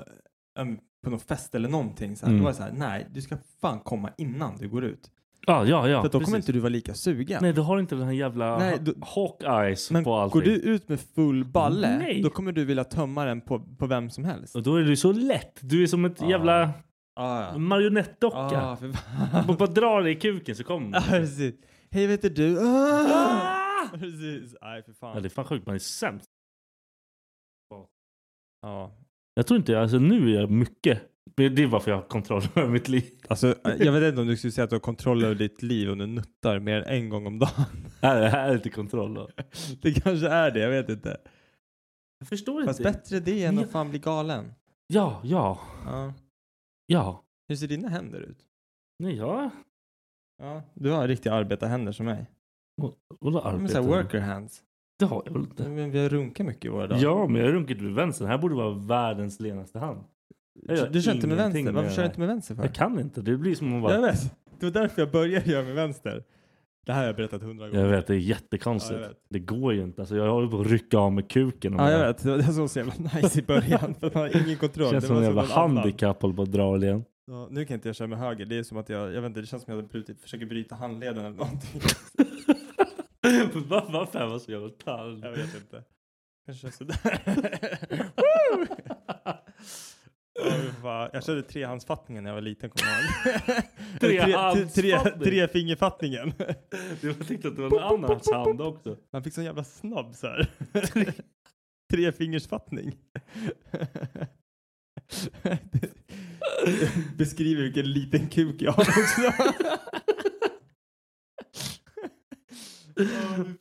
[0.59, 2.41] um, på någon fest eller någonting så här, Mm.
[2.41, 5.11] då var det så här, nej, du ska fan komma innan du går ut.
[5.47, 6.03] Ja, ja, ja.
[6.03, 6.35] För då kommer precis.
[6.37, 7.39] inte du vara lika sugen.
[7.43, 10.41] Nej, du har inte den här jävla Nej, du- hawk-eyes Men på allting.
[10.41, 12.23] går du ut med full balle, Nej.
[12.23, 14.57] då kommer du vilja tömma den på, på vem som helst.
[14.57, 15.59] Och då är du så lätt.
[15.61, 16.31] Du är som ett Ja.
[16.31, 16.70] jävla
[17.14, 17.58] Ah, ja.
[17.58, 18.36] marionettdocka.
[18.38, 18.76] Ah.
[19.46, 21.02] Man bara drar dig i kuken så kommer man.
[21.02, 21.54] precis.
[21.90, 22.58] Hej, vet du?
[22.60, 23.58] Ah!
[23.98, 24.54] Precis.
[24.62, 25.14] Nej, för fan.
[25.14, 25.66] Ja, det är fan sjukt.
[25.66, 26.26] Man är sämst.
[28.62, 28.92] Ja.
[29.34, 31.02] Jag tror inte, alltså nu är jag mycket.
[31.36, 33.04] Det är varför jag har kontroll över mitt liv.
[33.28, 35.90] Alltså, jag vet inte om du skulle säga att du har kontroll över ditt liv
[35.90, 37.50] och du nuttar mer än en gång om dagen.
[38.00, 39.30] Nej, det här är inte kontroll då.
[39.82, 41.16] Det kanske är det, jag vet inte.
[42.18, 42.92] Jag förstår Fast inte.
[42.92, 44.52] bättre det än att fan bli galen.
[44.86, 46.12] Ja, ja, Ja.
[46.87, 47.24] Ja.
[47.49, 48.39] Hur ser dina händer ut?
[48.99, 49.51] Nej, ja.
[50.39, 50.62] Ja.
[50.74, 52.26] Du har riktiga arbetarhänder som mig.
[52.76, 53.72] Vadå De är arbete?
[53.72, 54.62] såhär worker hands.
[54.99, 55.68] Det har jag väl inte.
[55.68, 57.03] Men vi har runkat mycket i våra dagar.
[57.03, 58.26] Ja, men jag har runkit med vänster.
[58.26, 60.05] Här borde vara världens lenaste hand.
[60.62, 61.72] Jag Du kör inte med vänster.
[61.72, 62.09] Varför kör du här.
[62.09, 62.62] inte med vänster för?
[62.62, 63.22] Jag kan inte.
[63.22, 63.95] Det blir som att vara...
[63.95, 64.35] Jag vet.
[64.61, 66.24] Det var därför jag började göra med vänster.
[66.87, 67.80] Det här har jag berättat hundra gånger.
[67.85, 69.01] Jag vet, det är jättekonstigt.
[69.03, 69.09] Ja.
[69.30, 70.03] Det går ju inte.
[70.03, 71.72] Alltså, jag håller på att rycka av med kuken.
[71.72, 72.22] Ja, jag vet.
[72.22, 73.95] Det var det så jävla nice i början.
[74.01, 74.91] Man har ingen kontroll.
[74.91, 77.05] känns Det som en jävla handikapp håller på att dra igen.
[77.26, 78.47] Ja, nu kan inte jag köra med höger.
[78.47, 80.47] Det är som att jag, jag vet inte, det känns som att jag brutit, försöker
[80.47, 81.80] bryta handleden eller någonting.
[83.68, 85.20] Var- Varför är man så jävla tall?
[85.22, 85.83] Jag vet inte.
[86.47, 87.22] Kanske sådär.
[88.16, 88.66] Woo!
[88.66, 88.83] Ja, fy
[89.24, 89.37] fan.
[91.12, 93.64] Jag körde trehandsfattningen när jag var liten, kommer jag ihåg.
[94.01, 96.32] Eller tre, tre, trefingerfattningen.
[97.01, 98.97] Jag tänkte att det var en annans hand också.
[99.12, 100.51] Man fick sån jävla snabb så här.
[101.93, 102.93] Trefingersfattning.
[107.16, 109.32] Beskriver vilken liten kuk jag har också.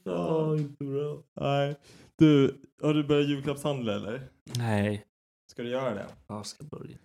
[0.04, 1.24] Ja, inte bra.
[1.40, 1.76] Nej.
[2.16, 4.22] Du, har du börjat julklappshandla eller?
[4.58, 5.06] Nej.
[5.52, 6.06] Ska du göra det?
[6.28, 6.98] Jag ska börja.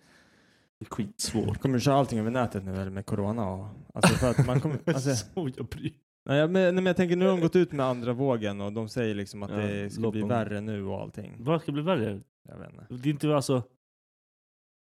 [0.79, 1.57] Det är skitsvårt.
[1.57, 3.49] Kommer du köra allting över nätet nu eller med corona?
[3.49, 5.93] Och, alltså för att man kommer, alltså, Så jag bryr
[6.25, 8.73] nej, men, nej, men jag tänker nu har de gått ut med andra vågen och
[8.73, 10.29] de säger liksom att Ja, det ska bli dem.
[10.29, 11.35] värre nu och allting.
[11.39, 12.21] Vad ska bli värre?
[12.49, 12.85] Jag vet inte.
[12.89, 13.63] Det är inte alltså...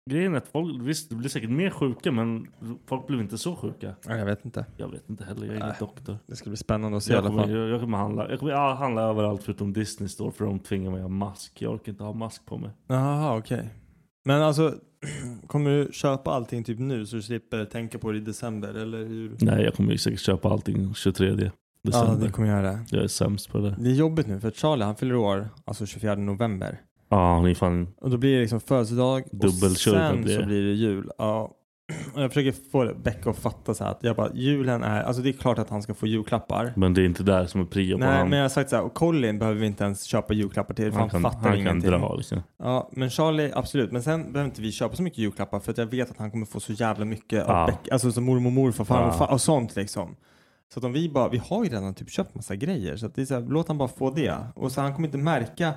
[0.10, 2.48] Grejen är att folk, visst det blir säkert mer sjuka men
[2.88, 3.96] folk blev inte så sjuka.
[4.08, 4.66] Ja, jag vet inte.
[4.78, 5.78] Jag vet inte heller, jag är ingen Nej.
[5.80, 6.18] doktor.
[6.28, 7.52] Det ska bli spännande att se i Jag alla kommer, fall.
[7.52, 10.92] jag, jag kommer handla, jag kommer ja, handla överallt förutom Disney Store för de tvingar
[10.92, 11.62] mig att ha mask.
[11.62, 12.70] Jag orkar inte ha mask på mig.
[12.88, 13.70] Jaha, okej.
[14.26, 14.74] Men alltså,
[15.48, 19.06] kommer du köpa allting typ nu så du slipper tänka på det i december eller
[19.06, 19.38] hur?
[19.42, 21.50] Nej, jag kommer ju säkert köpa allting 23 Ja,
[21.84, 22.26] december.
[22.26, 22.80] det kommer göra det.
[22.92, 23.76] Jag är sämst på det.
[23.80, 26.82] Det är jobbigt nu för Charlie han fyller år, alltså 24 november.
[27.16, 27.88] Ja, ni fan...
[28.02, 30.46] Och då blir det liksom födelsedag och sen blir så det.
[30.46, 31.12] blir det jul.
[31.18, 31.52] Ja.
[32.14, 35.22] Och jag försöker få Becka att fatta så här att jag bara, julen är, alltså
[35.22, 36.74] det är klart att han ska få julklappar.
[36.76, 38.30] Men det är inte där som är prio på Nej, han.
[38.30, 40.92] men jag har sagt så här, och Colin behöver vi inte ens köpa julklappar till
[40.92, 41.92] för han, han kan, fattar han kan ingenting.
[41.92, 42.42] dra liksom.
[42.60, 43.92] Ja, men Charlie, absolut.
[43.92, 46.32] Men sen behöver inte vi köpa så mycket julklappar för att jag vet att han
[46.32, 47.54] kommer få så jävla mycket Ja.
[47.54, 49.26] av Beck, alltså som mormor morfar, farmor Ja.
[49.34, 50.16] och sånt liksom.
[50.74, 53.16] Så att om vi bara, vi har ju redan typ köpt massa grejer så att
[53.16, 54.36] det är så här, låt han bara få det.
[54.56, 55.74] Och så han kommer inte märka.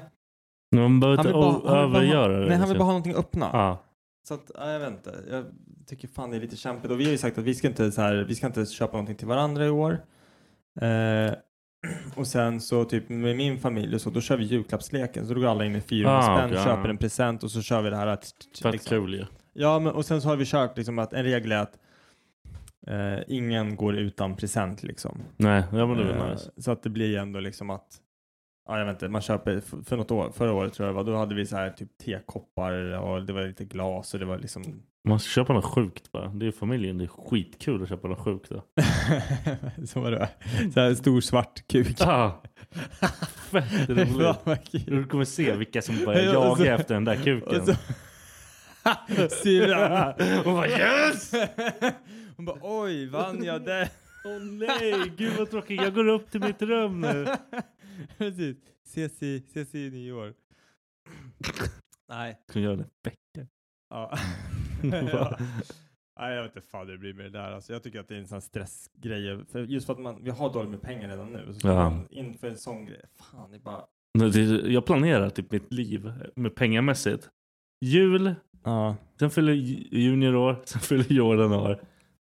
[0.71, 2.47] Men man behöver inte bara, övergöra det.
[2.47, 2.79] nej, han vill liksom.
[2.79, 3.51] bara ha någonting att öppna.
[3.53, 3.85] Ja.
[4.29, 5.14] Så att, ja, jag vet inte.
[5.31, 5.45] Jag
[5.87, 6.91] tycker fan det är lite kämpigt.
[6.91, 8.93] Och vi har ju sagt att vi ska inte, så här, vi ska inte köpa
[8.93, 9.99] någonting till varandra i år.
[10.81, 11.33] Eh,
[12.16, 15.27] och sen så typ med min familj och så, då kör vi julklappsleken.
[15.27, 17.62] Så då går alla in med 400 Ah, spänn, okej, köper en present och så
[17.62, 18.07] kör vi det här.
[18.07, 18.91] Att, Fett liksom.
[18.91, 19.25] kul ju.
[19.53, 21.79] Ja, men och sen så har vi kört liksom att en regel är att
[22.87, 25.23] eh, ingen går utan present liksom.
[25.37, 26.51] Nej, ja, men det är Eh, nice.
[26.57, 27.87] Så att det blir ändå liksom att
[28.69, 31.12] ja jag vet inte, man köper för något år, förra året tror jag det var,
[31.12, 34.39] då hade vi så här typ tekoppar och det var lite glas och det var
[34.39, 36.29] liksom Man ska köpa något sjukt bara.
[36.29, 36.99] Det är familjen.
[36.99, 38.51] Det är skitkul att köpa något sjukt.
[38.51, 38.62] Då.
[39.87, 40.29] så var det.
[40.75, 41.97] Så här stor svart kuk.
[42.01, 42.43] Ja.
[43.51, 44.87] Fett roligt.
[44.87, 47.66] Du kommer se vilka som börjar jaga efter den där kuken.
[49.43, 50.14] Syrran.
[50.45, 51.33] Hon bara yes!
[52.37, 53.91] Hon bara oj, vann jag det?
[54.25, 55.83] Åh nej, gud vad tråkigt.
[55.83, 57.27] Jag går upp till mitt rum nu.
[58.19, 58.57] Precis.
[58.87, 60.35] Ses i, ses i nyår.
[62.09, 62.39] Nej.
[62.49, 63.49] Ska göra det vecka.
[63.91, 64.19] Ja.
[65.13, 65.39] ja.
[66.21, 67.53] Nej, jag vet inte fan det blir med det där.
[67.53, 69.45] Alltså, jag tycker att det är en sån stressgrej.
[69.45, 71.55] För just för att man, vi har dåligt med pengar redan nu.
[71.55, 72.05] Så Ja.
[72.11, 73.03] inför en sån grej.
[73.15, 73.85] Fan, det är bara...
[74.71, 77.29] Jag planerar typ mitt liv med pengamässigt.
[77.85, 78.35] Jul,
[78.65, 78.97] Ja.
[79.19, 81.81] sen fyller Ju- Junior år, sen fyller Jordan år.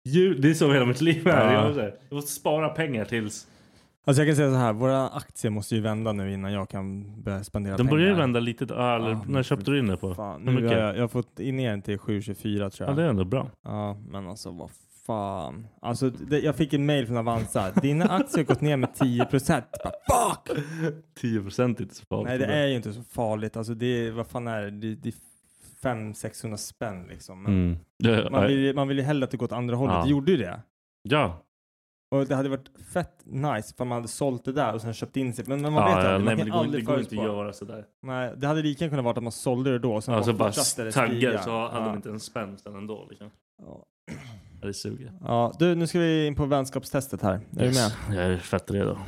[0.08, 1.52] Jul, det är så hela mitt liv är.
[1.54, 1.82] Ja.
[2.08, 3.48] Jag måste spara pengar tills...
[4.08, 7.14] Alltså jag kan säga så här, våra aktier måste ju vända nu innan jag kan
[7.22, 7.90] börja spendera De pengar.
[7.90, 8.66] börjar ju vända lite.
[8.68, 10.14] Ja, eller, Ja, när köpte du in det på?
[10.14, 12.96] Fan, nu har jag, jag har fått in den till 7,24 tror Ja, jag.
[12.96, 13.50] det är ändå bra.
[13.64, 14.70] Ja, men alltså vad
[15.06, 15.66] fan.
[15.82, 17.70] Alltså det, jag fick en mail från Avanza.
[17.70, 19.64] Dina aktier har gått ner med 10 procent.
[20.10, 20.58] Fuck!
[21.20, 22.26] 10 procent är inte så farligt.
[22.28, 23.56] Nej, det är ju inte så farligt.
[23.56, 24.70] Alltså det vad fan är det?
[24.70, 25.14] Det, det är
[25.82, 27.46] 500-600 spänn liksom.
[27.46, 27.76] Mm.
[27.96, 28.48] Ja, man, ja.
[28.48, 29.94] vill, man vill ju hellre att det går åt andra hållet.
[29.96, 30.02] Ja.
[30.04, 30.60] Det gjorde ju det.
[31.02, 31.42] Ja,
[32.16, 35.16] Och det hade varit fett nice för man hade sålt det där och sen köpt
[35.16, 35.44] in sig.
[35.48, 36.24] Men, man vet ja, ju ja, aldrig.
[36.24, 37.84] Man kan det går, det aldrig går inte att göra sådär.
[38.02, 40.32] Nej, det hade lika gärna kunnat vara att man sålde det då och sen Alltså
[40.32, 41.86] bara fortsatte det taggar så hade ja.
[41.86, 43.06] de inte en spänn sen ändå.
[43.10, 43.30] Liksom.
[43.62, 43.84] Ja.
[44.60, 45.12] Ja, Det suger.
[45.20, 47.32] Ja, du, nu ska vi in på vänskapstestet här.
[47.34, 47.66] Är du med?
[47.66, 47.96] Yes.
[48.10, 48.98] Jag är fett redo.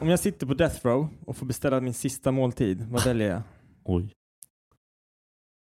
[0.00, 3.42] Om jag sitter på death row och får beställa min sista måltid, vad väljer jag?
[3.84, 4.12] Oj,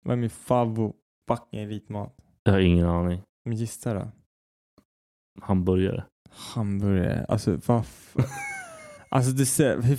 [0.05, 0.93] Vad är min favo
[1.27, 2.15] fucking vit mat?
[2.43, 3.21] jag har ingen aning.
[3.45, 4.07] Men gissa då.
[5.41, 6.03] Hamburgare.
[6.31, 7.25] Hamburgare.
[7.29, 8.15] Alltså vad f-
[9.11, 9.95] Alltså du ser, hur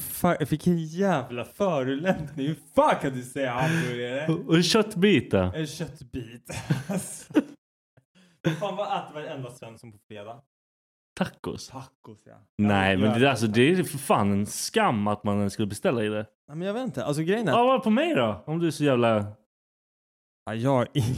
[0.50, 2.46] vilken jävla förolämpning.
[2.46, 4.26] Hur fan kan du säga hamburgare?
[4.46, 5.38] Och en köttbit då?
[5.54, 6.50] En köttbit.
[6.88, 7.32] Alltså.
[8.60, 10.40] Fan vad äter varenda Svensson på fredag?
[11.18, 11.68] Tacos?
[11.68, 12.32] Tacos ja.
[12.58, 16.08] Nej, men det, alltså, det är för fan en skam att man skulle beställa i
[16.08, 16.26] det.
[16.48, 18.42] Nej, men jag vet inte, alltså grejen är Ja, vad på mig då?
[18.46, 19.26] Om du är så jävla...
[20.44, 21.16] Ja, jag har ingen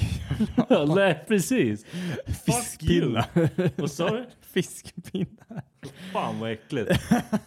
[0.68, 1.84] Ja, Nej, precis.
[2.46, 3.26] Fiskpinnar.
[3.80, 4.24] Vad sa du?
[4.40, 5.62] Fiskpinnar.
[6.12, 6.90] Fan vad äckligt.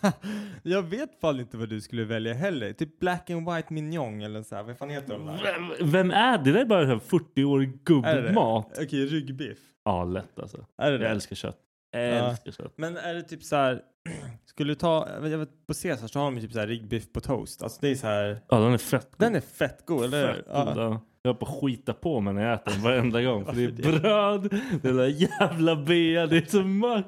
[0.63, 2.73] jag vet fan inte vad du skulle välja heller.
[2.73, 4.63] Typ black and white mignon eller så här.
[4.63, 5.39] Vad fan heter de där?
[5.79, 6.51] Vem, vem är det?
[6.51, 8.21] Det är bara en 40-årig Är det?
[8.21, 8.77] gubbmat.
[8.81, 9.57] Okej, ryggbiff.
[9.85, 10.65] Ja, lätt alltså.
[10.77, 11.07] Är det Jag det?
[11.09, 11.57] älskar kött.
[11.91, 12.29] Jag Ja.
[12.29, 12.73] älskar kött.
[12.77, 13.81] Men är det typ så här,
[14.45, 17.21] skulle du ta, jag vet, på Caesar så har de typ så här ryggbiff på
[17.21, 17.63] toast.
[17.63, 19.19] Alltså det är så här, Ja, den är fett god.
[19.19, 20.33] den är fett god, eller?
[20.33, 21.01] Fett god, ja.
[21.25, 23.45] Jag har på att skita på mig när jag äter den varenda gång.
[23.45, 25.05] För det är bröd, det är där
[25.41, 26.63] jävla bea, det är så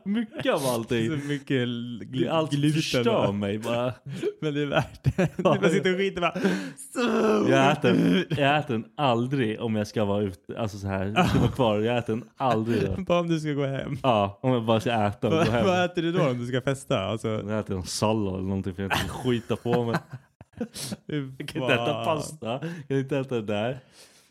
[0.10, 1.08] mycket av allting.
[1.22, 3.94] Så mycket l- Det är allt gluten, förstör mig bara.
[4.42, 5.30] Men det är värt det.
[5.38, 6.34] Du bara sitter och skiter bara.
[6.94, 7.50] Så.
[7.52, 11.40] Jag äter, jag äter den aldrig om jag ska vara ute, alltså så här, ska
[11.40, 11.80] vara kvar.
[11.80, 13.02] Jag äter den aldrig då.
[13.04, 13.98] Bara om du ska gå hem.
[14.04, 15.66] Ja, om jag bara ska äta och gå hem.
[15.66, 17.00] vad äter du då om du ska festa?
[17.00, 19.96] Alltså, Jag äter en sallad eller någonting för jag inte skita på mig.
[21.06, 23.80] Jag kan inte äta pasta, jag kan inte äta det där.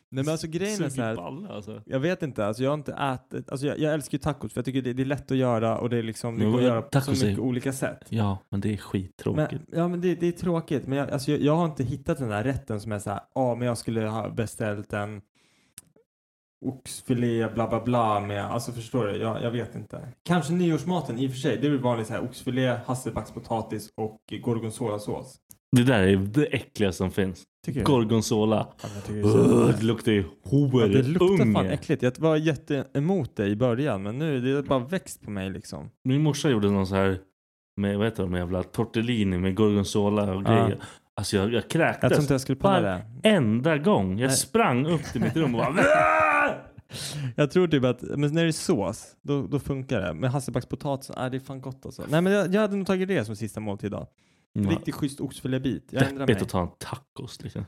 [0.09, 1.17] Nej men alltså grejen är så här.
[1.17, 1.83] balle, alltså.
[1.87, 4.59] Jag vet inte, alltså jag har inte ätit, alltså jag, jag älskar ju tacos för
[4.59, 6.65] jag tycker det, det är lätt att göra och det är liksom, det går att
[6.65, 8.05] göra på så tacos är- mycket olika sätt.
[8.09, 9.53] Ja, men det är skittråkigt.
[9.53, 12.19] Men, ja men det, det är tråkigt, men jag, alltså jag, jag har inte hittat
[12.19, 15.21] den där rätten som är så här, ja men jag skulle ha beställt en
[16.67, 20.09] oxfilé bla bla bla med, alltså förstår du, jag, jag vet inte.
[20.23, 24.21] Kanske nyårsmaten i och för sig, det är väl vanligt så här oxfilé, hasselbackspotatis och
[24.43, 25.37] gorgonzolasås.
[25.77, 27.43] Det där är det äckligaste som finns.
[27.67, 27.85] Tycker?
[27.85, 28.67] Gorgonzola.
[28.83, 29.79] Ja, men jag tycker det är så Ugh, nice.
[29.81, 31.73] det luktar ju Ja, det luktar fan horunge.
[31.73, 32.03] äckligt.
[32.03, 35.51] Jag var jätte emot det i början men nu det är bara växt på mig
[35.51, 35.91] liksom.
[36.05, 37.19] Min morsa gjorde någon så här
[37.77, 40.51] med, vad heter de, jävla tortellini med gorgonzola och Ja.
[40.65, 40.79] grejer.
[41.15, 42.03] Alltså jag, jag kräktes.
[42.03, 43.29] Jag tror inte jag skulle palla det.
[43.29, 44.19] Enda gång.
[44.19, 44.37] Jag Nej.
[44.37, 45.75] sprang upp till mitt rum och bara
[47.37, 50.15] Jag tror typ att, men när det är sås, då, då funkar det.
[50.15, 52.05] Men hasselbackspotatisen, äh, det är fan gott alltså.
[52.09, 54.07] Nej men jag, jag hade nog tagit det som sista måltid idag.
[54.65, 54.71] Ja.
[54.71, 55.83] Riktigt schysst oxfilébit.
[55.91, 56.27] Jag ändrar mig.
[56.27, 57.65] Deppigt att ta en tacos liksom.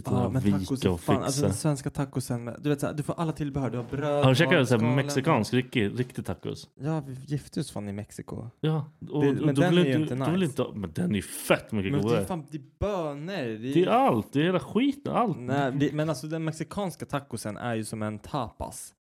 [0.00, 3.02] Sitta Ja, och men tacos är fan, alltså den svenska tacosen, du vet såhär, du
[3.02, 6.68] får alla tillbehör, du har bröd, Har du käkat så här mexikansk riktig, riktig tacos?
[6.80, 8.50] Ja, vi gifte oss fan i Mexiko.
[8.60, 8.90] Ja.
[9.10, 10.62] Och, Det- men du den vill är ju inte du vill nice.
[10.62, 12.24] inte, Men den är ju fett mycket Men det är godare.
[12.24, 13.58] fan, det är bönor.
[13.74, 15.38] Det är allt, det är hela skiten, allt.
[15.38, 18.94] Nej, det, men alltså den mexikanska tacosen är ju som en tapas.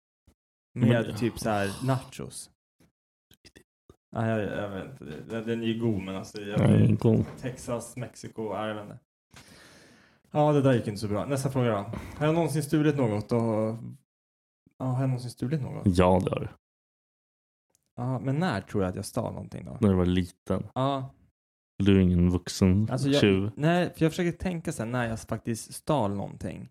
[0.75, 2.51] Med Men- typ så här nachos.
[4.12, 5.40] Nej, jag, jag vet inte.
[5.40, 6.40] Den, är ju god men alltså.
[6.40, 7.24] Jag, Nej, god.
[7.40, 8.98] Texas, Mexiko, nej, jag vet inte.
[10.30, 11.26] Ja, det där gick inte så bra.
[11.26, 11.76] Nästa fråga då.
[12.18, 13.32] Har jag någonsin stulit något?
[13.32, 13.40] Och...
[14.78, 15.82] Ja, har jag någonsin stulit något?
[15.84, 16.48] Ja, det har du.
[17.96, 19.76] Ja, men när tror jag att jag stal någonting då?
[19.80, 20.66] När du var liten.
[20.74, 21.10] Ja.
[21.78, 23.50] Du är ingen vuxen Alltså jag, tjuv.
[23.56, 26.68] nej, för jag försöker tänka sen när jag faktiskt stal någonting.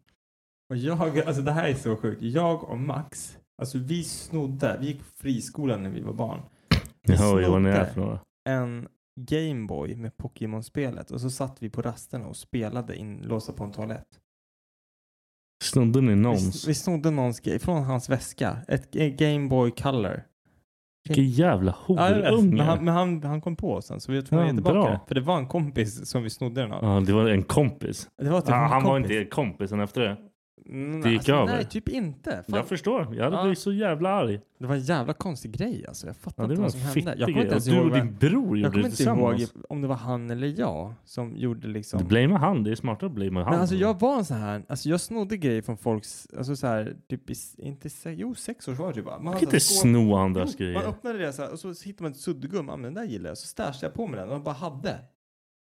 [0.69, 2.21] Och jag, alltså det här är så sjukt.
[2.21, 6.41] Jag och Max, alltså vi snodde, vi gick friskolan när vi var barn.
[7.07, 8.19] Ju vad ni är för några.
[8.49, 8.87] en
[9.21, 14.07] Gameboy med Pokémon-spelet och så satt vi på rasterna och spelade inlåsta på en toalett.
[15.63, 16.67] Snodde ni någons?
[16.67, 18.57] vi snodde någons grej från hans väska.
[18.67, 20.23] Ett Ga- Gameboy Color.
[21.07, 22.55] Vilken jävla horunge.
[22.55, 24.99] men han, men han, han kom på sen så vi var tvungna Ja, tillbaka bra.
[25.07, 26.83] För det var en kompis som vi snodde den av.
[26.83, 28.09] Ja, det var en kompis.
[28.17, 29.11] Det var typ en han var kompis.
[29.11, 30.17] inte kompisen efter det.
[30.65, 31.45] Mm, Det gick alltså, över.
[31.53, 32.31] Nej, typ inte.
[32.31, 32.43] Fan.
[32.57, 33.15] Jag förstår.
[33.15, 33.41] Jag hade Ja.
[33.41, 34.41] blivit så jävla arg.
[34.59, 36.07] Det var en jävla konstig grej alltså.
[36.07, 37.15] Jag fattar Ja, det inte vad som en hände.
[37.17, 39.03] Jag kommer inte ens Och du ihåg och din bror gjorde Jag kommer det inte
[39.03, 39.65] ihåg tillsammans.
[39.69, 41.99] om det var han eller jag som gjorde liksom...
[41.99, 42.63] Du blamear han.
[42.63, 43.51] Det är smartare att blamea han.
[43.51, 46.67] Men alltså jag var en sån här, alltså jag snodde grejer från folks, alltså så
[46.67, 49.19] här, typ i, inte se, jo sex års var typ bara.
[49.19, 50.89] Man kan inte sno andras jo, Man grejer.
[50.89, 53.29] öppnade det så här, och så hittade man ett suddgum, ja men den där gillar
[53.29, 54.99] jag, så stashade jag på med den och bara hade.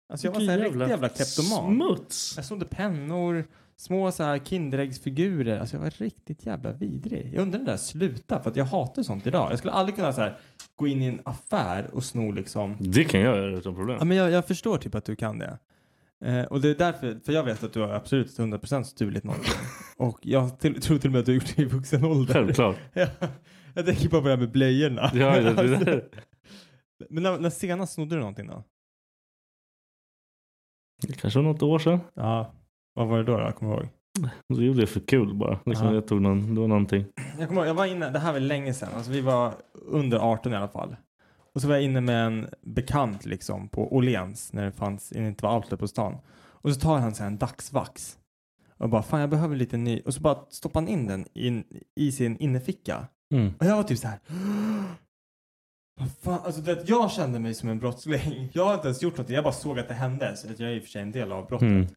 [0.10, 1.76] Alltså jag var Vilken riktig jävla kleptoman.
[1.76, 2.34] Smuts!
[2.36, 3.46] Jag snodde pennor,
[3.78, 5.60] små så här Kinderäggsfigurer.
[5.60, 7.32] Alltså jag var riktigt jävla vidrig.
[7.34, 9.52] Jag undrar när det där sluta för att jag hatar sånt idag.
[9.52, 10.38] Jag skulle aldrig kunna så här,
[10.76, 12.78] gå in i en affär och sno liksom.
[12.80, 13.98] Det kan jag göra utan problem.
[14.00, 15.60] Ja, men jag, jag förstår typ att du kan det.
[16.26, 19.54] Eh, och det är därför, för jag vet att du har absolut 100% stulit någonting.
[19.98, 22.34] och jag till, tror till och med att du har gjort det i vuxen ålder.
[22.34, 22.76] Självklart.
[22.94, 23.08] ja,
[23.74, 25.12] jag tänker bara på det här med blöjorna.
[25.14, 26.10] Ja, det, det, det.
[27.10, 28.64] men när, när senast snodde du någonting då?
[31.08, 32.00] det kanske var något år sedan.
[32.14, 32.54] Ja,
[32.96, 33.38] vad var det då?
[33.38, 33.44] då?
[33.44, 33.88] Jag kommer ihåg.
[34.56, 35.60] Så gjorde jag för kul bara.
[35.66, 35.94] Liksom, Ja.
[35.94, 37.06] jag tog någon, det var någonting.
[37.40, 40.18] Jag kommer ihåg, jag var inne, det här var länge sedan, alltså vi var under
[40.18, 40.96] 18 i alla fall.
[41.56, 45.22] Och så var jag inne med en bekant liksom på Åhléns när det fanns, när
[45.22, 46.18] det inte var outlet på stan.
[46.38, 48.18] Och så tar han så här en dagsvax.
[48.78, 50.02] Och bara, fan jag behöver lite ny.
[50.06, 51.64] Och så bara stoppar han in den in,
[51.96, 53.08] i sin innerficka.
[53.34, 53.54] Mm.
[53.60, 54.20] Och jag var typ så här.
[56.00, 58.50] Vad fan, alltså det, jag kände mig som en brottsling.
[58.54, 60.36] Jag har inte ens gjort något, jag bara såg att det hände.
[60.38, 61.68] Så att jag är i och för sig en del av brottet.
[61.68, 61.88] Mm.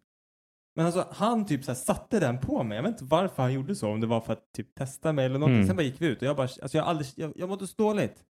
[0.79, 2.76] Men alltså han typ så här satte den på mig.
[2.76, 3.89] Jag vet inte varför han gjorde så.
[3.91, 5.57] Om det var för att typ testa mig eller någonting.
[5.57, 5.66] Mm.
[5.66, 7.74] Sen bara gick vi ut och jag bara, alltså jag aldrig, jag, jag mådde så
[7.83, 8.24] dåligt.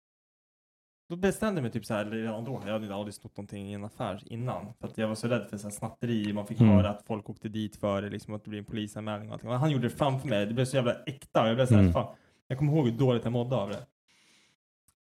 [1.09, 3.73] Då bestämde jag mig typ så här, redan då, jag hade aldrig snott någonting i
[3.73, 4.73] en affär innan.
[4.79, 6.73] För att jag var så rädd för så här snatteri, man fick Mm.
[6.73, 9.49] höra att folk åkte dit för det, liksom att det blev en polisanmälning och allting.
[9.49, 11.47] Men han gjorde det framför mig, det blev så jävla äkta.
[11.47, 11.93] Jag blev så här, Mm.
[11.93, 12.15] fan.
[12.47, 13.85] Jag kommer ihåg hur dåligt jag mådde av det.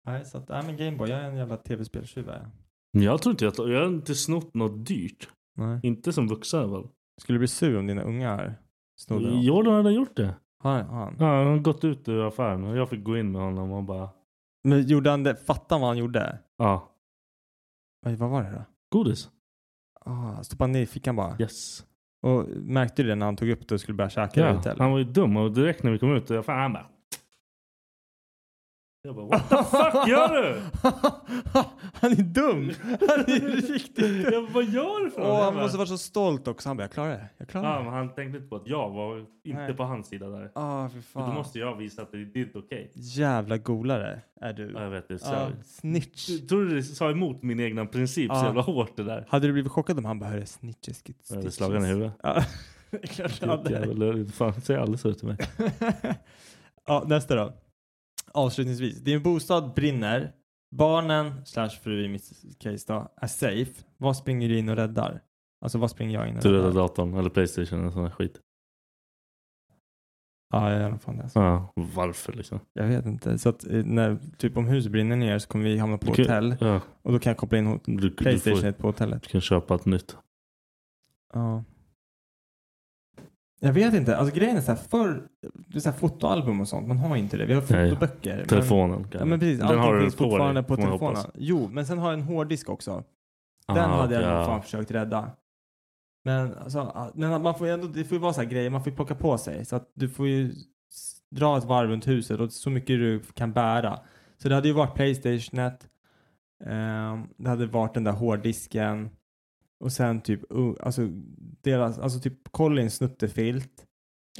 [0.05, 2.47] Nej, så att, nej men Gameboy, jag är en jävla tv-speltjuv är
[2.91, 3.03] jag.
[3.03, 5.29] Jag tror inte jag, jag har inte snott något dyrt.
[5.55, 5.79] Nej.
[5.83, 6.87] Inte som vuxen fall.
[7.21, 8.55] Skulle du bli sur om dina ungar
[8.99, 9.43] snodde något?
[9.43, 10.35] Jordan hade gjort det.
[10.59, 11.15] Har han?
[11.19, 13.83] Ja, han har gått ut ur affären och jag fick gå in med honom och
[13.83, 14.09] bara
[14.63, 16.39] Men gjorde han det, fattade vad han gjorde?
[16.57, 16.89] ja,
[18.05, 18.63] Oj, vad var det då?
[18.97, 19.29] godis.
[20.05, 21.35] Ah, stoppade ner i fickan bara?
[21.39, 21.85] Yes.
[22.21, 24.59] Och märkte du det när han tog upp det och skulle börja käka Ja, det
[24.59, 24.71] ute?
[24.71, 24.81] eller?
[24.83, 26.87] han var ju dum och direkt när vi kom ut, jag fan, han bara
[29.05, 30.61] jag bara what the fuck gör du?
[31.93, 32.71] han är dum!
[32.89, 34.21] Han är riktigt dum!
[34.33, 35.43] Jag bara, vad gör du för Åh, något?
[35.43, 36.69] han måste vara så stolt också.
[36.69, 37.29] Han bara, jag klarar det.
[37.37, 37.83] Jag klarar Ja, det.
[37.83, 39.73] men han tänkte inte på att jag var inte Nej.
[39.73, 40.51] på hans sida där.
[40.55, 41.33] Ah, För då fan.
[41.35, 42.91] måste jag visa att det är inte okej.
[42.93, 44.71] Jävla golare är du.
[44.73, 45.19] Ja, jag vet det.
[45.19, 46.29] Så Ja, snitch.
[46.49, 48.45] Tror du det sa emot min egna princip så Ja.
[48.45, 49.25] jävla hårt det där?
[49.29, 51.55] Hade du blivit chockad om han bara, hörru, snitches get Jag hade stitches.
[51.55, 52.13] slagit honom i huvudet.
[52.23, 52.43] Ja,
[52.91, 54.25] det är klart du hade.
[54.31, 55.37] Fan, säg aldrig så till mig.
[56.87, 57.53] ja, nästa då.
[58.33, 58.99] Avslutningsvis.
[59.01, 60.31] Din bostad brinner.
[60.75, 63.83] Barnen, slash fru i mitt case då, är safe.
[63.97, 65.21] Vad springer du in och räddar?
[65.61, 66.73] Alltså vad springer jag in och Du räddar räddar?
[66.81, 68.39] datorn eller Playstation eller sån skit.
[70.53, 71.23] Ja, jag gör nog fan det.
[71.23, 71.39] Alltså.
[71.39, 72.59] Ja, varför liksom?
[72.73, 73.37] Jag vet inte.
[73.37, 76.13] Så att eh, när typ om huset brinner ner så kommer vi hamna på Du
[76.25, 76.55] kan- hotell.
[76.67, 79.23] Ja, Och då kan jag koppla in hot- du, du, Playstation får, på hotellet.
[79.23, 80.17] du kan köpa ett nytt.
[81.33, 81.63] Ja.
[83.65, 84.17] Jag vet inte.
[84.17, 85.27] Alltså grejen är så här, förr,
[85.67, 87.45] det är så här fotoalbum och sånt, man har inte det.
[87.45, 87.89] Vi har Nej.
[87.89, 88.37] fotoböcker.
[88.37, 89.07] men- Telefonen.
[89.11, 91.15] Ja men precis, allting har du finns på dig, fortfarande på får man telefonen.
[91.15, 91.31] hoppas.
[91.35, 93.03] Jo, men sen har jag en hårddisk också.
[93.67, 94.45] Den Ah, hade jag nog ja.
[94.45, 95.31] fan försökt rädda.
[96.25, 98.83] Men, alltså, men man får ju ändå, det får ju vara så här grejer, man
[98.83, 99.65] får ju plocka på sig.
[99.65, 103.19] Så att du får ju s- dra ett varv runt huset och så mycket du
[103.33, 103.99] kan bära.
[104.37, 105.87] Så det hade ju varit Playstationet.
[106.65, 109.09] ehm, det hade varit den där hårddisken.
[109.83, 110.41] Och sen typ,
[110.81, 111.01] alltså,
[111.61, 113.85] deras, alltså typ Collins snuttefilt.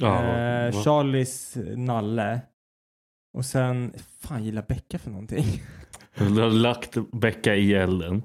[0.00, 2.40] Ja, eh, vad- Charlies nalle.
[3.36, 5.44] Och sen, fan gillar Becka för någonting?
[6.18, 8.22] Du har lagt Becka i elden.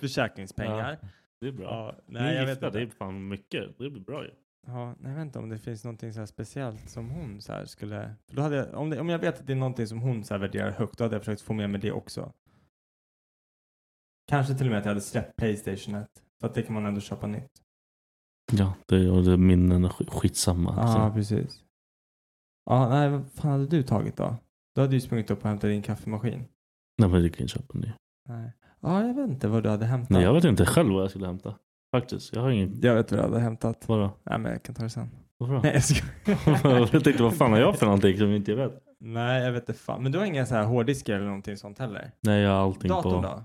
[0.00, 0.98] Försäkringspengar.
[1.02, 1.08] Ja,
[1.40, 1.64] det är bra.
[1.64, 2.78] Ja, Nej, jag vet gifta, inte.
[2.78, 3.78] det är fan mycket.
[3.78, 4.30] Det blir bra ju.
[4.66, 7.64] Ja, nej, jag vet inte om det finns någonting så speciellt som hon så här
[7.64, 8.14] skulle...
[8.28, 10.24] För då hade jag, om, det, om jag vet att det är någonting som hon
[10.24, 12.32] så värderar högt, då hade jag försökt få med mig det också.
[14.28, 16.08] Kanske till och med att jag hade släppt Playstationet.
[16.40, 17.50] För att det kan man ändå köpa nytt.
[18.52, 20.74] Ja, det är, minnen och skit- skitsamma.
[20.76, 21.14] Ja, alltså.
[21.14, 21.60] precis.
[22.70, 24.36] Ja, nej, vad fan hade du tagit då?
[24.74, 26.44] Du hade ju sprungit upp och hämtat din kaffemaskin.
[26.98, 27.92] Nej men du kan ju köpa en ny.
[28.28, 28.52] Nej.
[28.80, 30.10] Ja, jag vet inte vad du hade hämtat.
[30.10, 31.54] Nej, jag vet inte själv vad jag skulle hämta.
[31.96, 32.34] Faktiskt.
[32.34, 32.80] Jag har ingen...
[32.82, 33.84] Jag vet vad du hade hämtat.
[33.88, 34.10] Vadå?
[34.24, 35.10] Nej, men jag kan ta det sen.
[35.38, 35.60] Varför då?
[35.60, 36.88] Nej, jag skojar.
[36.92, 38.82] jag tänkte vad fan har jag för någonting som inte jag vet?
[39.00, 40.02] Nej, jag vet inte fan.
[40.02, 42.10] Men du har inga så här hårddiskar eller någonting sånt heller?
[42.20, 43.28] Nej, jag har allting Datorn på...
[43.28, 43.44] då?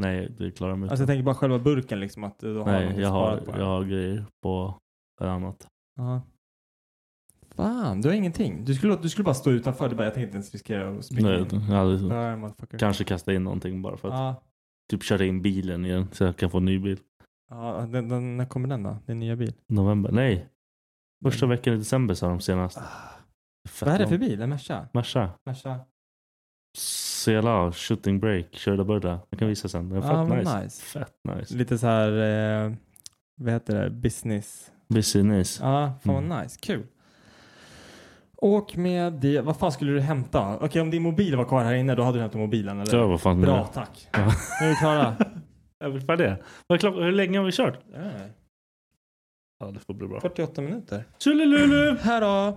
[0.00, 2.88] Nej, det klarar mig Alltså jag tänker bara själva burken liksom att du har Nej,
[2.92, 4.74] något jag har, sparat på jag har grejer på
[5.20, 5.66] ett annat.
[5.96, 6.22] Ja.
[7.54, 8.64] Fan, du har ingenting.
[8.64, 9.88] Du skulle, du skulle bara stå utanför.
[9.88, 11.46] Du bara, jag tänkte inte ens riskera att springa Nej, in.
[11.52, 12.78] jag hade motherfucker.
[12.78, 14.42] kanske kasta in någonting bara för att Ja,
[14.90, 16.98] typ köra in bilen igen så jag kan få en ny bil.
[17.50, 18.96] ja den, den, när kommer den då?
[19.06, 19.54] Din nya bil?
[19.68, 20.12] November?
[20.12, 20.48] Nej.
[21.24, 22.78] Första veckan i december sa de senast.
[23.68, 23.86] Fett Ah.
[23.86, 24.30] Vad är det för långt.
[24.30, 24.40] bil?
[24.42, 24.88] En Merca?
[24.94, 25.30] Merca.
[25.46, 25.80] Merca?
[26.76, 29.20] Sela, shooting break, körda burda.
[29.30, 29.88] Jag kan visa sen.
[29.88, 30.62] Den är fett Ja, men nice.
[30.62, 30.82] nice.
[30.82, 31.54] Fett nice.
[31.54, 32.08] Lite så här,
[32.66, 32.72] eh,
[33.40, 33.90] vad heter det?
[33.90, 34.70] Business.
[34.88, 35.60] Business.
[35.60, 36.38] Ja, fan Mm.
[36.42, 36.58] nice.
[36.62, 36.86] Kul.
[38.36, 39.40] Åk med det.
[39.40, 40.58] Vad fan skulle du hämta?
[40.60, 42.98] Okej, om din mobil var kvar här inne, då hade du hämtat mobilen eller?
[42.98, 43.40] Ja, vad fan.
[43.40, 44.08] Bra, tack.
[44.12, 44.18] Ja.
[44.60, 45.16] Nu är vi klara.
[45.84, 46.36] Är vi färdiga?
[46.68, 47.78] Hur länge har vi kört?
[47.92, 48.32] Nej.
[49.60, 50.20] Ja, det får bli bra.
[50.20, 51.04] 48 minuter.
[51.18, 51.96] Tjolilulu!
[52.02, 52.56] Här då.